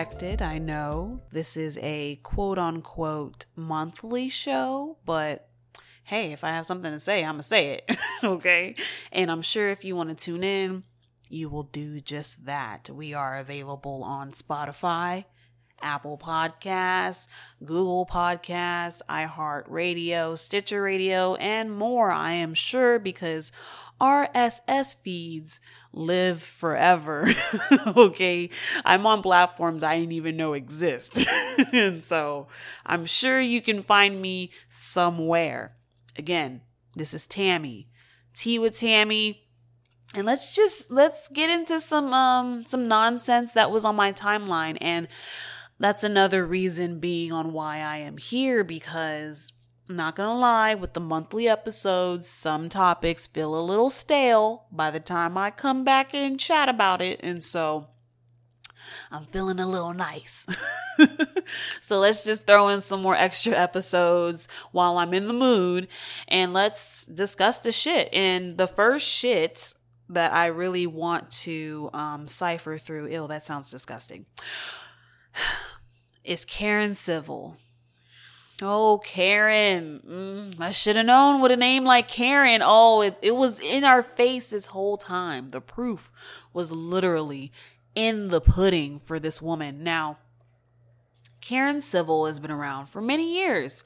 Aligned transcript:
expected, 0.00 0.40
I 0.40 0.56
know. 0.56 1.20
This 1.30 1.58
is 1.58 1.78
a 1.82 2.16
quote 2.22 2.56
unquote 2.56 3.44
monthly 3.54 4.30
show, 4.30 4.96
but 5.04 5.50
hey, 6.04 6.32
if 6.32 6.42
I 6.42 6.50
have 6.52 6.64
something 6.64 6.90
to 6.90 6.98
say, 6.98 7.22
I'm 7.22 7.34
going 7.34 7.42
to 7.42 7.42
say 7.42 7.68
it. 7.74 7.96
okay. 8.24 8.76
And 9.12 9.30
I'm 9.30 9.42
sure 9.42 9.68
if 9.68 9.84
you 9.84 9.94
want 9.94 10.08
to 10.08 10.14
tune 10.14 10.42
in, 10.42 10.84
you 11.28 11.50
will 11.50 11.64
do 11.64 12.00
just 12.00 12.46
that. 12.46 12.88
We 12.88 13.12
are 13.12 13.36
available 13.36 14.02
on 14.02 14.32
Spotify, 14.32 15.26
Apple 15.82 16.16
Podcasts, 16.16 17.26
Google 17.62 18.06
Podcasts, 18.06 19.02
iHeartRadio, 19.06 20.38
Stitcher 20.38 20.80
Radio, 20.80 21.34
and 21.34 21.70
more, 21.70 22.10
I 22.10 22.32
am 22.32 22.54
sure, 22.54 22.98
because 22.98 23.52
RSS 24.00 24.96
feeds 24.96 25.60
live 25.92 26.42
forever. 26.42 27.28
okay. 27.96 28.50
I'm 28.84 29.06
on 29.06 29.22
platforms 29.22 29.82
I 29.82 29.98
didn't 29.98 30.12
even 30.12 30.36
know 30.36 30.52
exist. 30.52 31.18
and 31.72 32.02
so 32.04 32.48
I'm 32.86 33.04
sure 33.04 33.40
you 33.40 33.60
can 33.60 33.82
find 33.82 34.20
me 34.20 34.50
somewhere. 34.68 35.74
Again, 36.16 36.62
this 36.94 37.14
is 37.14 37.26
Tammy. 37.26 37.88
Tea 38.34 38.58
with 38.58 38.78
Tammy. 38.78 39.46
And 40.14 40.26
let's 40.26 40.52
just 40.52 40.90
let's 40.90 41.28
get 41.28 41.50
into 41.50 41.80
some 41.80 42.12
um 42.12 42.64
some 42.66 42.88
nonsense 42.88 43.52
that 43.52 43.70
was 43.70 43.84
on 43.84 43.94
my 43.94 44.12
timeline 44.12 44.76
and 44.80 45.06
that's 45.78 46.02
another 46.04 46.44
reason 46.44 46.98
being 46.98 47.32
on 47.32 47.52
why 47.52 47.76
I 47.78 47.98
am 47.98 48.18
here 48.18 48.64
because 48.64 49.52
I'm 49.90 49.96
not 49.96 50.14
gonna 50.14 50.38
lie, 50.38 50.76
with 50.76 50.92
the 50.92 51.00
monthly 51.00 51.48
episodes, 51.48 52.28
some 52.28 52.68
topics 52.68 53.26
feel 53.26 53.58
a 53.58 53.60
little 53.60 53.90
stale 53.90 54.66
by 54.70 54.88
the 54.92 55.00
time 55.00 55.36
I 55.36 55.50
come 55.50 55.82
back 55.82 56.14
and 56.14 56.38
chat 56.38 56.68
about 56.68 57.02
it. 57.02 57.18
And 57.24 57.42
so 57.42 57.88
I'm 59.10 59.24
feeling 59.24 59.58
a 59.58 59.66
little 59.66 59.92
nice. 59.92 60.46
so 61.80 61.98
let's 61.98 62.24
just 62.24 62.46
throw 62.46 62.68
in 62.68 62.82
some 62.82 63.02
more 63.02 63.16
extra 63.16 63.52
episodes 63.54 64.46
while 64.70 64.96
I'm 64.96 65.12
in 65.12 65.26
the 65.26 65.34
mood 65.34 65.88
and 66.28 66.52
let's 66.52 67.04
discuss 67.06 67.58
the 67.58 67.72
shit. 67.72 68.10
And 68.12 68.58
the 68.58 68.68
first 68.68 69.08
shit 69.08 69.74
that 70.08 70.32
I 70.32 70.46
really 70.46 70.86
want 70.86 71.32
to 71.32 71.90
um, 71.92 72.28
cipher 72.28 72.78
through, 72.78 73.08
ill, 73.10 73.26
that 73.26 73.44
sounds 73.44 73.72
disgusting, 73.72 74.26
is 76.24 76.44
Karen 76.44 76.94
Civil. 76.94 77.56
Oh, 78.62 79.00
Karen. 79.04 80.00
Mm, 80.06 80.60
I 80.60 80.70
should 80.70 80.96
have 80.96 81.06
known 81.06 81.40
with 81.40 81.50
a 81.52 81.56
name 81.56 81.84
like 81.84 82.08
Karen. 82.08 82.62
Oh, 82.64 83.00
it, 83.00 83.18
it 83.22 83.36
was 83.36 83.60
in 83.60 83.84
our 83.84 84.02
face 84.02 84.50
this 84.50 84.66
whole 84.66 84.96
time. 84.96 85.50
The 85.50 85.60
proof 85.60 86.10
was 86.52 86.70
literally 86.70 87.52
in 87.94 88.28
the 88.28 88.40
pudding 88.40 88.98
for 88.98 89.18
this 89.18 89.40
woman. 89.40 89.82
Now, 89.82 90.18
Karen 91.40 91.80
Civil 91.80 92.26
has 92.26 92.38
been 92.38 92.50
around 92.50 92.86
for 92.86 93.00
many 93.00 93.36
years. 93.36 93.82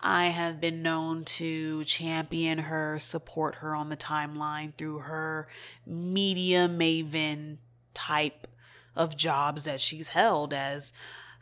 I 0.00 0.26
have 0.26 0.60
been 0.60 0.82
known 0.82 1.24
to 1.24 1.84
champion 1.84 2.58
her, 2.58 2.98
support 2.98 3.56
her 3.56 3.74
on 3.74 3.88
the 3.88 3.96
timeline 3.96 4.74
through 4.76 5.00
her 5.00 5.48
media 5.86 6.68
maven 6.68 7.58
type 7.94 8.46
of 8.96 9.16
jobs 9.16 9.64
that 9.64 9.80
she's 9.80 10.08
held 10.08 10.52
as 10.52 10.92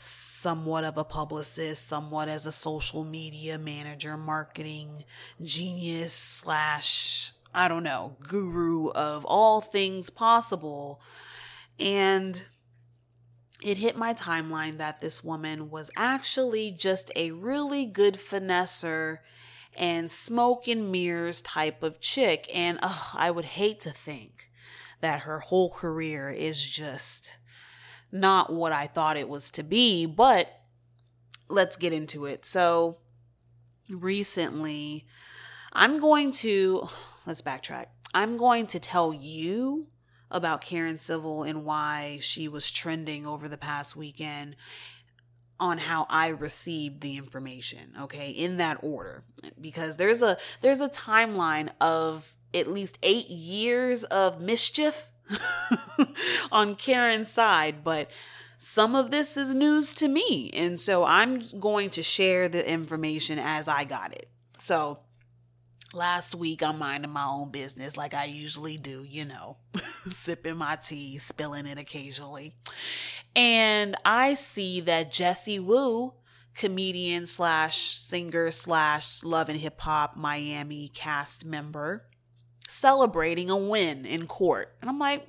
somewhat 0.03 0.83
of 0.83 0.99
a 0.99 1.05
publicist, 1.05 1.87
somewhat 1.87 2.29
as 2.29 2.45
a 2.45 2.53
social 2.53 3.05
media 3.05 3.57
manager, 3.57 4.17
marketing 4.17 5.05
genius 5.41 6.13
slash, 6.13 7.33
I 7.55 7.69
don't 7.69 7.85
know, 7.85 8.17
guru 8.21 8.89
of 8.91 9.25
all 9.25 9.61
things 9.61 10.11
possible. 10.11 11.01
And 11.79 12.45
it 13.65 13.79
hit 13.79 13.97
my 13.97 14.13
timeline 14.13 14.79
that 14.79 14.99
this 14.99 15.23
woman 15.23 15.71
was 15.71 15.89
actually 15.97 16.73
just 16.73 17.13
a 17.15 17.31
really 17.31 17.87
good 17.87 18.15
finesser 18.15 19.19
and 19.77 20.11
smoke 20.11 20.67
and 20.67 20.91
mirrors 20.91 21.41
type 21.41 21.85
of 21.85 22.01
chick. 22.01 22.51
And 22.53 22.81
I 23.15 23.31
would 23.31 23.45
hate 23.45 23.79
to 23.81 23.91
think 23.91 24.51
that 25.01 25.21
her 25.21 25.39
whole 25.39 25.71
career 25.71 26.29
is 26.31 26.61
just 26.61 27.39
not 28.13 28.53
what 28.53 28.73
I 28.73 28.87
thought 28.87 29.17
it 29.17 29.29
was 29.29 29.51
to 29.53 29.63
be, 29.63 30.07
but 30.07 30.61
let's 31.49 31.77
get 31.77 31.93
into 31.93 32.27
it. 32.27 32.45
So, 32.45 32.99
recently, 33.89 35.07
I'm 35.73 35.99
going 35.99 36.33
to, 36.33 36.89
let's 37.27 37.43
backtrack. 37.43 37.87
I'm 38.15 38.37
going 38.37 38.67
to 38.69 38.79
tell 38.79 39.15
you 39.15 39.87
about 40.31 40.61
Karen 40.61 40.99
Civil 40.99 41.43
and 41.43 41.65
why 41.65 42.19
she 42.21 42.49
was 42.49 42.71
trending 42.71 43.27
over 43.27 43.49
the 43.49 43.59
past 43.59 43.97
weekend 43.97 44.57
on 45.61 45.79
how 45.79 46.07
I 46.11 46.29
received 46.29 47.03
the 47.03 47.17
information, 47.17 47.93
okay? 48.01 48.31
In 48.31 48.57
that 48.57 48.79
order. 48.83 49.25
Because 49.61 49.97
there's 49.97 50.23
a 50.23 50.37
there's 50.61 50.81
a 50.81 50.89
timeline 50.89 51.69
of 51.81 52.37
at 52.53 52.67
least 52.67 52.99
8 53.03 53.29
years 53.29 54.05
of 54.05 54.41
mischief 54.41 55.12
on 56.53 56.75
Karen's 56.77 57.31
side, 57.31 57.85
but 57.85 58.11
some 58.59 58.95
of 58.95 59.11
this 59.11 59.37
is 59.37 59.55
news 59.55 59.93
to 59.95 60.09
me. 60.09 60.51
And 60.55 60.79
so 60.79 61.05
I'm 61.05 61.41
going 61.59 61.91
to 61.91 62.03
share 62.03 62.49
the 62.49 62.69
information 62.69 63.39
as 63.39 63.69
I 63.69 63.85
got 63.85 64.15
it. 64.15 64.29
So 64.59 65.01
last 65.95 66.35
week 66.35 66.63
I'm 66.63 66.79
minding 66.79 67.11
my 67.11 67.25
own 67.25 67.51
business 67.51 67.97
like 67.97 68.15
I 68.15 68.27
usually 68.27 68.77
do, 68.77 69.05
you 69.09 69.25
know, 69.25 69.57
sipping 69.81 70.57
my 70.57 70.77
tea, 70.77 71.19
spilling 71.19 71.67
it 71.67 71.79
occasionally. 71.79 72.55
And 73.35 73.97
I 74.05 74.35
see 74.35 74.81
that 74.83 75.11
Jessie 75.11 75.59
Woo, 75.59 76.15
comedian 76.55 77.27
slash 77.27 77.77
singer 77.77 78.51
slash 78.51 79.25
love 79.25 79.49
and 79.49 79.59
hip 79.59 79.81
hop 79.81 80.17
Miami 80.17 80.89
cast 80.89 81.45
member, 81.45 82.05
celebrating 82.73 83.51
a 83.51 83.57
win 83.57 84.05
in 84.05 84.27
court. 84.27 84.75
And 84.81 84.89
I'm 84.89 84.99
like, 84.99 85.29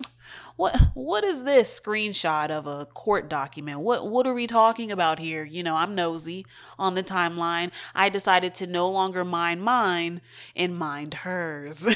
what 0.55 0.79
what 0.93 1.23
is 1.23 1.43
this 1.43 1.79
screenshot 1.79 2.49
of 2.49 2.65
a 2.65 2.85
court 2.85 3.29
document? 3.29 3.81
What 3.81 4.09
what 4.09 4.25
are 4.25 4.33
we 4.33 4.47
talking 4.47 4.91
about 4.91 5.19
here? 5.19 5.43
You 5.43 5.63
know, 5.63 5.75
I'm 5.75 5.95
nosy 5.95 6.45
on 6.79 6.95
the 6.95 7.03
timeline. 7.03 7.71
I 7.93 8.09
decided 8.09 8.55
to 8.55 8.67
no 8.67 8.89
longer 8.89 9.25
mind 9.25 9.61
mine 9.61 10.21
and 10.55 10.77
mind 10.77 11.13
hers. 11.15 11.87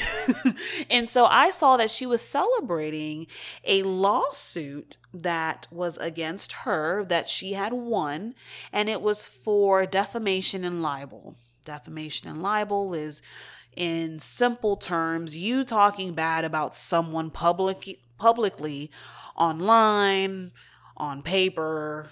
and 0.90 1.08
so 1.08 1.24
I 1.26 1.50
saw 1.50 1.76
that 1.78 1.90
she 1.90 2.06
was 2.06 2.20
celebrating 2.20 3.26
a 3.64 3.82
lawsuit 3.82 4.98
that 5.14 5.66
was 5.70 5.96
against 5.98 6.52
her 6.52 7.04
that 7.04 7.28
she 7.28 7.54
had 7.54 7.72
won 7.72 8.34
and 8.72 8.88
it 8.88 9.00
was 9.00 9.26
for 9.28 9.86
defamation 9.86 10.64
and 10.64 10.82
libel. 10.82 11.36
Defamation 11.64 12.28
and 12.28 12.42
libel 12.42 12.94
is 12.94 13.22
in 13.76 14.18
simple 14.18 14.76
terms, 14.76 15.36
you 15.36 15.64
talking 15.64 16.14
bad 16.14 16.44
about 16.44 16.74
someone 16.74 17.30
public 17.30 18.00
publicly 18.18 18.90
online, 19.36 20.50
on 20.98 21.22
paper, 21.22 22.10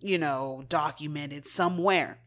you 0.00 0.16
know, 0.18 0.64
documented 0.68 1.46
somewhere. 1.46 2.18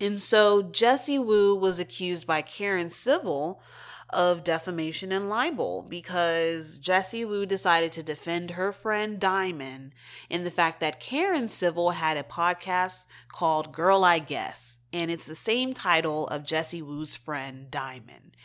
And 0.00 0.20
so 0.20 0.62
Jessie 0.62 1.20
Woo 1.20 1.54
was 1.54 1.78
accused 1.78 2.26
by 2.26 2.42
Karen 2.42 2.90
Civil 2.90 3.62
of 4.10 4.44
defamation 4.44 5.12
and 5.12 5.28
libel 5.28 5.82
because 5.82 6.78
Jessie 6.78 7.24
Woo 7.24 7.46
decided 7.46 7.92
to 7.92 8.02
defend 8.02 8.52
her 8.52 8.72
friend 8.72 9.18
Diamond 9.18 9.94
in 10.28 10.44
the 10.44 10.50
fact 10.50 10.80
that 10.80 11.00
Karen 11.00 11.48
Civil 11.48 11.92
had 11.92 12.16
a 12.16 12.22
podcast 12.22 13.06
called 13.28 13.72
Girl 13.72 14.04
I 14.04 14.18
Guess, 14.18 14.78
and 14.94 15.10
it's 15.10 15.26
the 15.26 15.34
same 15.34 15.74
title 15.74 16.28
of 16.28 16.44
Jessie 16.44 16.80
Woo's 16.80 17.16
friend 17.16 17.68
Diamond. 17.68 18.36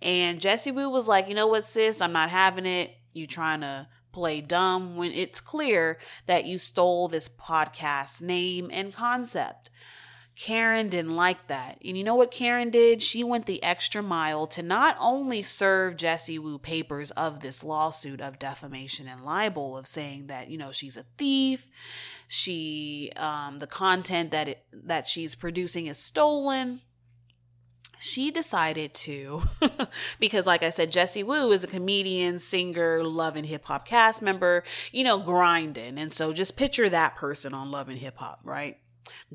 And 0.00 0.40
Jessie 0.40 0.70
Woo 0.70 0.88
was 0.88 1.08
like, 1.08 1.28
you 1.28 1.34
know 1.34 1.48
what, 1.48 1.64
sis, 1.64 2.00
I'm 2.00 2.12
not 2.12 2.30
having 2.30 2.64
it. 2.64 2.94
You 3.12 3.26
trying 3.26 3.62
to 3.62 3.88
play 4.12 4.40
dumb 4.40 4.96
when 4.96 5.10
it's 5.10 5.40
clear 5.40 5.98
that 6.26 6.46
you 6.46 6.58
stole 6.58 7.08
this 7.08 7.28
podcast 7.28 8.22
name 8.22 8.70
and 8.72 8.94
concept. 8.94 9.68
Karen 10.36 10.90
didn't 10.90 11.16
like 11.16 11.48
that. 11.48 11.78
And 11.84 11.98
you 11.98 12.04
know 12.04 12.14
what 12.14 12.30
Karen 12.30 12.70
did? 12.70 13.02
She 13.02 13.24
went 13.24 13.46
the 13.46 13.62
extra 13.64 14.02
mile 14.02 14.46
to 14.48 14.62
not 14.62 14.96
only 15.00 15.42
serve 15.42 15.96
Jessie 15.96 16.38
Woo 16.38 16.58
papers 16.58 17.10
of 17.12 17.40
this 17.40 17.64
lawsuit 17.64 18.20
of 18.20 18.38
defamation 18.38 19.08
and 19.08 19.24
libel 19.24 19.76
of 19.76 19.86
saying 19.88 20.28
that, 20.28 20.48
you 20.48 20.58
know, 20.58 20.70
she's 20.70 20.96
a 20.96 21.06
thief, 21.18 21.66
she 22.26 23.12
um 23.16 23.58
the 23.58 23.66
content 23.66 24.30
that 24.30 24.48
it, 24.48 24.64
that 24.72 25.06
she's 25.06 25.34
producing 25.34 25.86
is 25.86 25.98
stolen. 25.98 26.80
She 27.98 28.30
decided 28.30 28.92
to 28.94 29.42
because 30.20 30.46
like 30.46 30.62
I 30.62 30.70
said 30.70 30.92
Jessie 30.92 31.22
Woo 31.22 31.52
is 31.52 31.64
a 31.64 31.68
comedian, 31.68 32.38
singer, 32.38 33.02
Love 33.02 33.36
and 33.36 33.46
Hip 33.46 33.64
Hop 33.66 33.86
cast 33.86 34.20
member, 34.20 34.64
you 34.92 35.02
know, 35.02 35.18
grinding. 35.18 35.98
And 35.98 36.12
so 36.12 36.32
just 36.32 36.56
picture 36.56 36.90
that 36.90 37.16
person 37.16 37.54
on 37.54 37.70
Love 37.70 37.88
and 37.88 37.98
Hip 37.98 38.18
Hop, 38.18 38.40
right? 38.44 38.76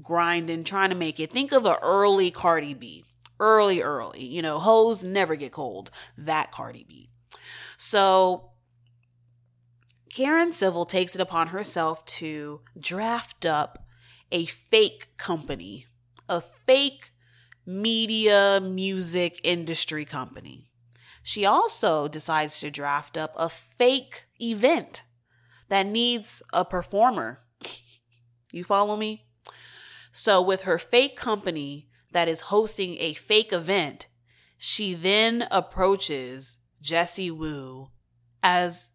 grinding, 0.02 0.64
trying 0.64 0.90
to 0.90 0.96
make 0.96 1.20
it. 1.20 1.32
Think 1.32 1.52
of 1.52 1.66
an 1.66 1.78
early 1.82 2.32
Cardi 2.32 2.74
B. 2.74 3.06
Early, 3.40 3.82
early. 3.82 4.24
You 4.24 4.42
know, 4.42 4.60
hoes 4.60 5.04
never 5.04 5.36
get 5.36 5.52
cold. 5.52 5.90
That 6.18 6.52
Cardi 6.52 6.86
B. 6.88 7.10
So 7.78 8.51
Karen 10.14 10.52
Civil 10.52 10.86
takes 10.86 11.16
it 11.16 11.22
upon 11.22 11.48
herself 11.48 12.04
to 12.06 12.62
draft 12.78 13.46
up 13.46 13.86
a 14.32 14.46
fake 14.46 15.10
company, 15.18 15.88
a 16.28 16.42
fake 16.42 17.12
media 17.66 18.60
music 18.62 19.40
industry 19.44 20.04
company. 20.04 20.70
She 21.24 21.46
also 21.46 22.08
decides 22.08 22.60
to 22.60 22.72
draft 22.72 23.16
up 23.16 23.34
a 23.38 23.48
fake 23.48 24.26
event 24.42 25.06
that 25.70 25.86
needs 25.86 26.44
a 26.54 26.66
performer. 26.66 27.42
You 28.54 28.66
follow 28.66 28.98
me? 28.98 29.28
So, 30.12 30.42
with 30.42 30.64
her 30.64 30.78
fake 30.78 31.16
company 31.16 31.88
that 32.12 32.28
is 32.28 32.52
hosting 32.52 32.98
a 33.00 33.14
fake 33.14 33.54
event, 33.54 34.08
she 34.58 34.94
then 34.94 35.48
approaches 35.50 36.58
Jessie 36.82 37.32
Woo 37.32 37.92
as 38.44 38.91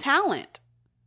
talent. 0.00 0.60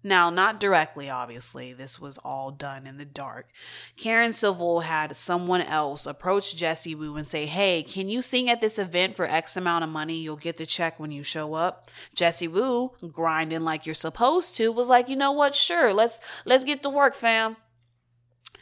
Now, 0.06 0.30
not 0.30 0.60
directly, 0.60 1.10
obviously. 1.10 1.72
This 1.72 1.98
was 1.98 2.18
all 2.18 2.51
done 2.51 2.86
in 2.86 2.98
the 2.98 3.06
dark. 3.06 3.48
Karen 3.95 4.34
Civil 4.34 4.81
had 4.81 5.16
someone 5.16 5.62
else 5.62 6.06
approach 6.06 6.57
Jessie 6.57 6.94
Woo 6.94 7.16
and 7.16 7.25
say, 7.25 7.45
Hey, 7.45 7.84
can 7.84 8.10
you 8.10 8.22
sing 8.22 8.50
at 8.50 8.60
this 8.60 8.78
event 8.78 9.16
for 9.16 9.25
X 9.25 9.56
amount 9.56 9.86
of 9.86 9.90
money? 9.90 10.18
You'll 10.18 10.36
get 10.36 10.57
the 10.57 10.66
check 10.66 11.00
when 11.00 11.12
you 11.12 11.24
show 11.24 11.54
up. 11.54 11.90
Jessie 12.13 12.50
Woo, 12.50 12.92
grinding 13.13 13.62
like 13.62 13.86
you're 13.86 13.95
supposed 13.95 14.57
to, 14.57 14.74
was 14.74 14.90
like, 14.90 15.07
you 15.07 15.16
know 15.16 15.31
what? 15.31 15.56
Sure, 15.56 15.94
let's 15.94 16.19
let's 16.44 16.66
get 16.66 16.84
to 16.84 16.90
work, 16.90 17.16
fam. 17.16 17.56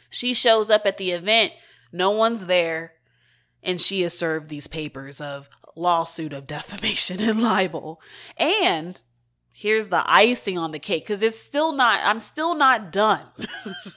She 0.08 0.34
shows 0.34 0.70
up 0.70 0.86
at 0.86 0.98
the 0.98 1.10
event, 1.10 1.52
no 1.90 2.10
one's 2.10 2.46
there, 2.46 2.92
and 3.64 3.80
she 3.80 4.04
is 4.04 4.16
served 4.16 4.48
these 4.48 4.68
papers 4.68 5.20
of 5.20 5.48
lawsuit 5.74 6.32
of 6.32 6.46
defamation 6.46 7.20
and 7.28 7.42
libel. 7.42 8.00
And 8.36 9.00
here's 9.52 9.88
the 9.88 10.02
icing 10.06 10.58
on 10.58 10.72
the 10.72 10.78
cake 10.78 11.04
because 11.04 11.22
it's 11.22 11.38
still 11.38 11.72
not, 11.72 12.00
I'm 12.04 12.20
still 12.20 12.54
not 12.54 12.90
done. 12.92 13.26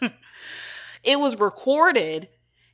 it 1.03 1.19
was 1.19 1.39
recorded. 1.39 2.29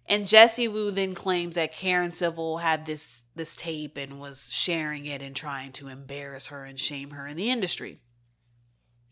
And 0.08 0.28
Jessie 0.28 0.68
Woo 0.68 0.92
then 0.92 1.16
claims 1.16 1.56
that 1.56 1.72
Karen 1.72 2.12
Civil 2.12 2.58
had 2.58 2.86
this 2.86 3.24
this 3.36 3.56
tape 3.56 3.98
and 3.98 4.20
was 4.20 4.50
sharing 4.52 5.06
it 5.06 5.22
and 5.22 5.34
trying 5.34 5.72
to 5.74 5.88
embarrass 5.88 6.48
her 6.48 6.66
and 6.66 6.78
shame 6.78 7.12
her 7.12 7.28
in 7.28 7.38
the 7.38 7.50
industry. 7.50 8.02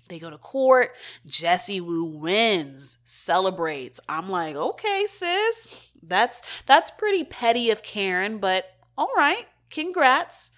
They 0.09 0.19
go 0.19 0.29
to 0.29 0.37
court. 0.37 0.89
Jessie 1.25 1.79
Woo 1.79 2.03
wins, 2.03 2.97
celebrates. 3.05 3.99
I'm 4.09 4.27
like, 4.27 4.55
okay, 4.55 5.05
sis, 5.07 5.89
that's 6.03 6.41
that's 6.65 6.91
pretty 6.91 7.23
petty 7.23 7.69
of 7.69 7.83
Karen, 7.83 8.39
but 8.39 8.65
all 8.97 9.11
right, 9.15 9.47
congrats. 9.69 10.51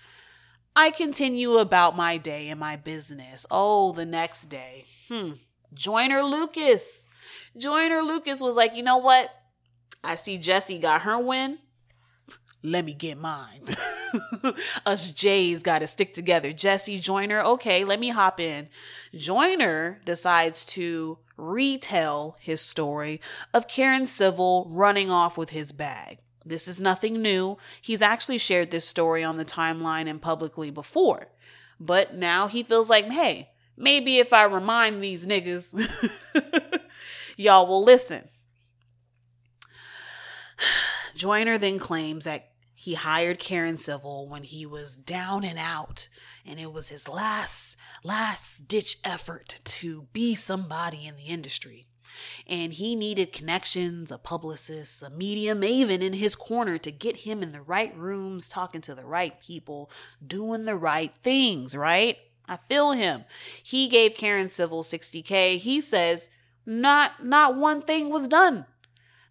I 0.76 0.92
continue 0.92 1.58
about 1.58 1.96
my 1.96 2.18
day 2.18 2.50
and 2.50 2.60
my 2.60 2.76
business. 2.76 3.46
Oh, 3.52 3.92
the 3.92 4.06
next 4.06 4.46
day. 4.46 4.86
Hmm. 5.10 5.32
Joyner 5.74 6.24
Lucas. 6.24 7.06
Joyner 7.58 8.02
Lucas 8.02 8.42
was 8.42 8.56
like, 8.56 8.76
you 8.76 8.84
know 8.84 8.98
what? 8.98 9.30
I 10.04 10.16
see 10.16 10.38
Jessie 10.38 10.80
got 10.80 11.04
her 11.04 11.20
win. 11.20 11.60
Let 12.64 12.86
me 12.86 12.94
get 12.94 13.18
mine. 13.18 13.68
Us 14.86 15.10
Jays 15.12 15.64
got 15.64 15.80
to 15.80 15.88
stick 15.88 16.14
together. 16.14 16.54
Jessie 16.54 17.00
Joyner, 17.00 17.42
okay, 17.42 17.84
let 17.84 18.00
me 18.00 18.10
hop 18.10 18.40
in. 18.40 18.70
Joyner 19.16 20.00
decides 20.06 20.64
to 20.66 21.18
retell 21.38 22.38
his 22.40 22.62
story 22.62 23.20
of 23.54 23.68
Karen 23.68 24.06
Civil 24.06 24.68
running 24.70 25.10
off 25.10 25.38
with 25.38 25.50
his 25.50 25.72
bag. 25.72 26.20
This 26.46 26.68
is 26.68 26.82
nothing 26.82 27.22
new. 27.22 27.58
He's 27.82 28.02
actually 28.02 28.38
shared 28.38 28.72
this 28.72 28.88
story 28.88 29.24
on 29.24 29.38
the 29.38 29.46
timeline 29.46 30.10
and 30.10 30.22
publicly 30.22 30.72
before. 30.72 31.28
But 31.80 32.16
now 32.16 32.48
he 32.48 32.64
feels 32.64 32.90
like, 32.90 33.06
hey, 33.10 33.50
maybe 33.78 34.18
if 34.18 34.34
I 34.34 34.44
remind 34.44 35.04
these 35.04 35.26
niggas, 35.26 35.74
y'all 37.38 37.68
will 37.68 37.84
listen. 37.84 38.30
Joyner 41.16 41.58
then 41.58 41.80
claims 41.80 42.26
that 42.26 42.52
he 42.74 42.96
hired 42.96 43.38
Karen 43.38 43.78
Civil 43.78 44.28
when 44.28 44.42
he 44.42 44.66
was 44.66 44.96
down 44.96 45.44
and 45.44 45.60
out, 45.60 46.10
and 46.46 46.60
it 46.60 46.74
was 46.74 46.90
his 46.90 47.08
last, 47.08 47.78
last 48.04 48.68
ditch 48.68 48.98
effort 49.04 49.60
to 49.64 50.08
be 50.14 50.34
somebody 50.34 51.06
in 51.06 51.16
the 51.16 51.26
industry. 51.26 51.88
And 52.48 52.74
he 52.74 52.96
needed 52.96 53.34
connections, 53.34 54.12
a 54.12 54.18
publicist, 54.18 55.02
a 55.02 55.10
media 55.10 55.56
maven 55.56 56.02
in 56.02 56.14
his 56.14 56.36
corner 56.36 56.78
to 56.80 56.92
get 56.92 57.18
him 57.18 57.42
in 57.44 57.52
the 57.52 57.62
right 57.62 57.96
rooms, 57.98 58.50
talking 58.50 58.82
to 58.82 58.96
the 58.96 59.06
right 59.06 59.40
people, 59.42 59.92
doing 60.26 60.66
the 60.66 60.76
right 60.76 61.14
things, 61.22 61.76
right? 61.76 62.18
I 62.48 62.58
feel 62.68 62.92
him. 62.92 63.26
He 63.64 63.88
gave 63.88 64.16
Karen 64.16 64.50
Civil 64.50 64.84
60K. 64.84 65.58
He 65.58 65.80
says 65.80 66.30
not 66.66 67.24
not 67.24 67.56
one 67.56 67.82
thing 67.82 68.10
was 68.10 68.28
done. 68.28 68.66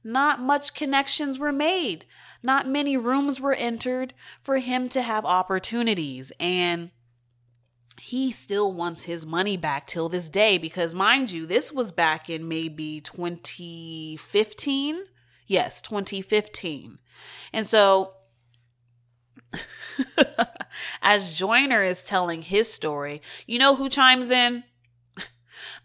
Not 0.03 0.41
much 0.41 0.75
connections 0.75 1.39
were 1.39 1.53
made. 1.53 2.07
Not 2.43 2.67
many 2.67 2.97
rooms 2.97 3.41
were 3.41 3.53
entered 3.53 4.15
for 4.43 4.57
him 4.57 4.89
to 4.91 5.03
have 5.03 5.27
opportunities. 5.27 6.33
And 6.41 6.91
he 8.01 8.33
still 8.33 8.73
wants 8.73 9.03
his 9.03 9.27
money 9.27 9.59
back 9.59 9.87
till 9.87 10.09
this 10.09 10.31
day 10.31 10.57
because, 10.57 10.95
mind 10.95 11.31
you, 11.31 11.45
this 11.45 11.71
was 11.71 11.93
back 11.93 12.31
in 12.31 12.49
maybe 12.49 12.99
2015. 13.03 15.01
Yes, 15.47 15.83
2015. 15.83 16.99
And 17.53 17.67
so, 17.67 18.15
as 21.03 21.35
Joyner 21.35 21.83
is 21.83 22.03
telling 22.03 22.41
his 22.41 22.73
story, 22.73 23.21
you 23.47 23.59
know 23.59 23.77
who 23.77 23.91
chimes 23.91 24.31
in? 24.31 24.65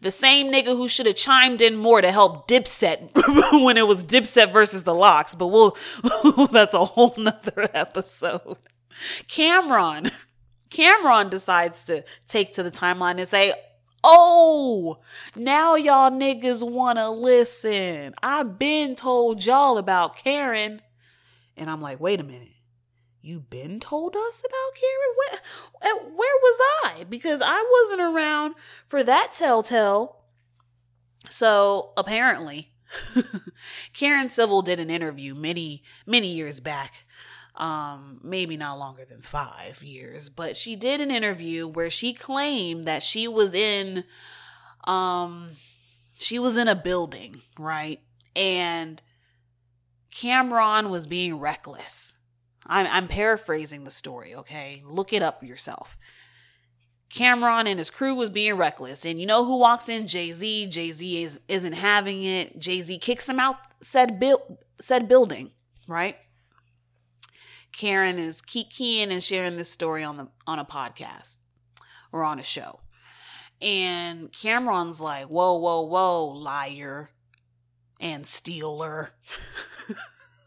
The 0.02 0.12
same 0.12 0.52
nigga 0.52 0.76
who 0.76 0.88
should 0.88 1.06
have 1.06 1.16
chimed 1.16 1.62
in 1.62 1.76
more 1.76 2.02
to 2.02 2.12
help 2.12 2.48
Dipset 2.48 3.12
when 3.66 3.78
it 3.78 3.88
was 3.88 4.04
Dipset 4.04 4.52
versus 4.54 4.84
the 4.84 4.94
Lox, 4.94 5.36
but 5.36 5.48
we'll, 5.48 5.76
that's 6.52 6.76
a 6.76 6.86
whole 6.86 7.14
nother 7.18 7.68
episode. 7.74 8.58
Cam'ron 9.28 10.12
Cam'ron 10.76 11.30
decides 11.30 11.86
to 11.86 12.04
take 12.28 12.52
to 12.54 12.64
the 12.64 12.72
timeline 12.72 13.18
and 13.18 13.28
say, 13.28 13.54
Oh, 14.04 15.00
now 15.36 15.76
y'all 15.76 16.12
niggas 16.12 16.70
wanna 16.70 17.10
listen. 17.10 18.14
I've 18.22 18.60
been 18.60 18.94
told 18.94 19.44
y'all 19.46 19.78
about 19.78 20.18
Karen. 20.18 20.82
And 21.58 21.70
I'm 21.70 21.82
like, 21.82 22.00
wait 22.00 22.20
a 22.20 22.24
minute. 22.24 22.50
You 23.22 23.40
been 23.40 23.80
told 23.80 24.16
us 24.16 24.42
about 24.42 24.76
Karen? 24.76 25.16
Where, 25.18 26.12
where 26.12 26.36
was 26.44 26.60
I? 26.84 27.04
Because 27.06 27.42
I 27.44 27.66
wasn't 27.72 28.02
around 28.02 28.54
for 28.86 29.02
that 29.04 29.34
telltale. 29.34 30.18
So 31.28 31.94
apparently, 31.98 32.74
Karen 33.94 34.30
Civil 34.30 34.62
did 34.62 34.80
an 34.80 34.92
interview 34.92 35.34
many, 35.34 35.82
many 36.06 36.28
years 36.28 36.60
back 36.60 37.05
um, 37.58 38.20
maybe 38.24 38.58
not 38.58 38.78
longer 38.78 39.06
than 39.06 39.22
five 39.22 39.82
years, 39.84 40.30
but 40.30 40.58
she 40.58 40.76
did 40.76 41.02
an 41.02 41.12
interview 41.12 41.68
where 41.68 41.90
she 41.90 42.14
claimed 42.14 42.86
that 42.86 43.04
she 43.04 43.28
was 43.28 43.54
in, 43.54 44.04
um, 44.86 45.52
she 46.18 46.38
was 46.40 46.58
in 46.58 46.68
a 46.68 46.76
building, 46.76 47.42
right? 47.58 48.02
And 48.36 49.02
Cam'ron 50.14 50.90
was 50.90 51.08
being 51.08 51.40
reckless. 51.40 52.18
I'm, 52.66 52.88
I'm 52.90 53.08
paraphrasing 53.08 53.84
the 53.84 53.92
story, 53.92 54.36
okay? 54.36 54.82
Look 54.86 55.14
it 55.14 55.22
up 55.22 55.44
yourself. 55.44 55.98
Cam'ron 57.14 57.68
and 57.68 57.80
his 57.80 57.90
crew 57.90 58.16
was 58.16 58.30
being 58.30 58.56
reckless. 58.56 59.06
And 59.06 59.20
you 59.20 59.26
know 59.26 59.46
who 59.46 59.58
walks 59.58 59.88
in? 59.88 60.08
Jay 60.08 60.32
Z. 60.32 60.68
Jay 60.68 60.92
Z 60.92 61.24
is, 61.24 61.40
isn't 61.48 61.74
having 61.74 62.24
it. 62.24 62.60
Jay 62.60 62.82
Z 62.82 62.98
kicks 63.00 63.30
him 63.30 63.40
out 63.40 63.58
said, 63.82 64.20
build, 64.20 64.58
said 64.80 65.08
building, 65.08 65.52
right? 65.88 66.18
Karen 67.76 68.18
is 68.18 68.42
keying 68.42 69.12
and 69.12 69.22
sharing 69.22 69.58
this 69.58 69.70
story 69.70 70.02
on 70.04 70.16
the 70.16 70.30
on 70.48 70.60
a 70.60 70.66
podcast 70.66 71.40
or 72.14 72.24
on 72.24 72.40
a 72.40 72.44
show. 72.44 72.80
And 73.62 74.32
Cam'ron's 74.32 75.02
like, 75.02 75.26
whoa, 75.26 75.58
whoa, 75.58 75.82
whoa, 75.82 76.26
liar 76.26 77.10
and 78.00 78.26
stealer. 78.26 79.12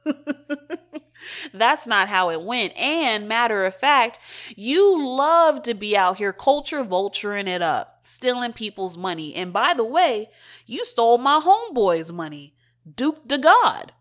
That's 1.52 1.86
not 1.86 2.08
how 2.08 2.30
it 2.30 2.42
went. 2.42 2.74
And 2.78 3.28
matter 3.28 3.64
of 3.64 3.74
fact, 3.74 4.18
you 4.56 5.06
love 5.06 5.62
to 5.64 5.74
be 5.74 5.94
out 5.96 6.16
here 6.16 6.32
culture 6.32 6.82
vulturing 6.82 7.46
it 7.46 7.60
up, 7.60 8.00
stealing 8.04 8.54
people's 8.54 8.96
money. 8.96 9.34
And 9.34 9.52
by 9.52 9.74
the 9.74 9.84
way, 9.84 10.30
you 10.66 10.84
stole 10.86 11.18
my 11.18 11.40
homeboy's 11.40 12.12
money, 12.12 12.54
Duke 12.90 13.26
Da 13.26 13.36
God, 13.36 13.92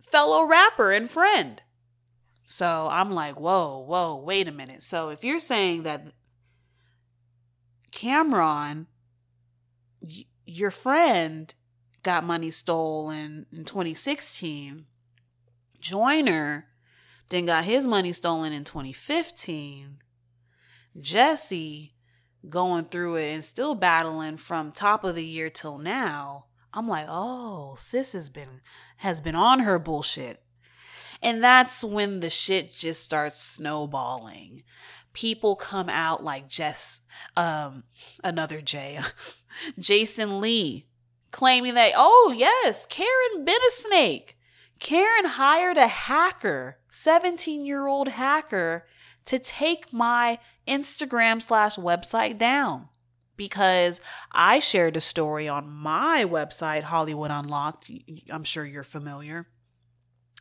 fellow 0.00 0.44
rapper 0.44 0.92
and 0.92 1.10
friend. 1.10 1.62
So 2.46 2.88
I'm 2.90 3.10
like, 3.10 3.38
whoa, 3.38 3.78
whoa, 3.80 4.16
wait 4.16 4.48
a 4.48 4.52
minute. 4.52 4.82
So 4.82 5.10
if 5.10 5.24
you're 5.24 5.40
saying 5.40 5.82
that 5.82 6.06
Cam'ron, 7.90 8.86
y- 10.00 10.24
your 10.46 10.70
friend, 10.70 11.52
got 12.02 12.22
money 12.22 12.52
stolen 12.52 13.46
in 13.52 13.64
2016, 13.64 14.86
Joyner 15.80 16.68
then 17.28 17.46
got 17.46 17.64
his 17.64 17.86
money 17.86 18.12
stolen 18.12 18.52
in 18.52 18.64
2015, 18.64 19.98
Jessie 21.00 21.92
going 22.48 22.84
through 22.84 23.16
it 23.16 23.34
and 23.34 23.44
still 23.44 23.74
battling 23.74 24.36
from 24.36 24.70
top 24.70 25.02
of 25.02 25.16
the 25.16 25.24
year 25.24 25.50
till 25.50 25.78
now, 25.78 26.46
I'm 26.72 26.86
like, 26.88 27.06
oh, 27.08 27.74
sis 27.76 28.12
has 28.12 28.30
been 28.30 28.60
has 28.98 29.20
been 29.20 29.34
on 29.34 29.60
her 29.60 29.78
bullshit. 29.78 30.42
And 31.26 31.42
that's 31.42 31.82
when 31.82 32.20
the 32.20 32.30
shit 32.30 32.72
just 32.72 33.02
starts 33.02 33.42
snowballing. 33.42 34.62
People 35.12 35.56
come 35.56 35.88
out 35.88 36.22
like 36.22 36.46
Jess, 36.46 37.00
um, 37.36 37.82
another 38.22 38.60
Jay, 38.60 39.00
Jason 39.78 40.40
Lee, 40.40 40.86
claiming 41.32 41.74
that, 41.74 41.94
oh 41.96 42.32
yes, 42.36 42.86
Karen 42.86 43.44
been 43.44 43.56
a 43.56 43.70
snake. 43.72 44.38
Karen 44.78 45.24
hired 45.24 45.76
a 45.76 45.88
hacker, 45.88 46.78
17 46.90 47.66
year 47.66 47.88
old 47.88 48.06
hacker, 48.06 48.86
to 49.24 49.40
take 49.40 49.92
my 49.92 50.38
Instagram 50.68 51.42
slash 51.42 51.74
website 51.74 52.38
down 52.38 52.88
because 53.36 54.00
I 54.30 54.60
shared 54.60 54.96
a 54.96 55.00
story 55.00 55.48
on 55.48 55.68
my 55.68 56.24
website, 56.24 56.84
Hollywood 56.84 57.32
Unlocked. 57.32 57.90
I'm 58.30 58.44
sure 58.44 58.64
you're 58.64 58.84
familiar 58.84 59.48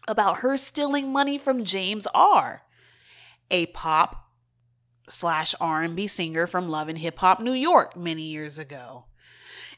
about 0.07 0.37
her 0.37 0.57
stealing 0.57 1.11
money 1.11 1.37
from 1.37 1.63
James 1.63 2.07
R, 2.13 2.63
a 3.49 3.67
pop 3.67 4.29
slash 5.07 5.53
R&B 5.59 6.07
singer 6.07 6.47
from 6.47 6.69
Love 6.69 6.89
and 6.89 6.97
Hip 6.97 7.19
Hop 7.19 7.39
New 7.39 7.53
York 7.53 7.95
many 7.95 8.23
years 8.23 8.57
ago. 8.57 9.05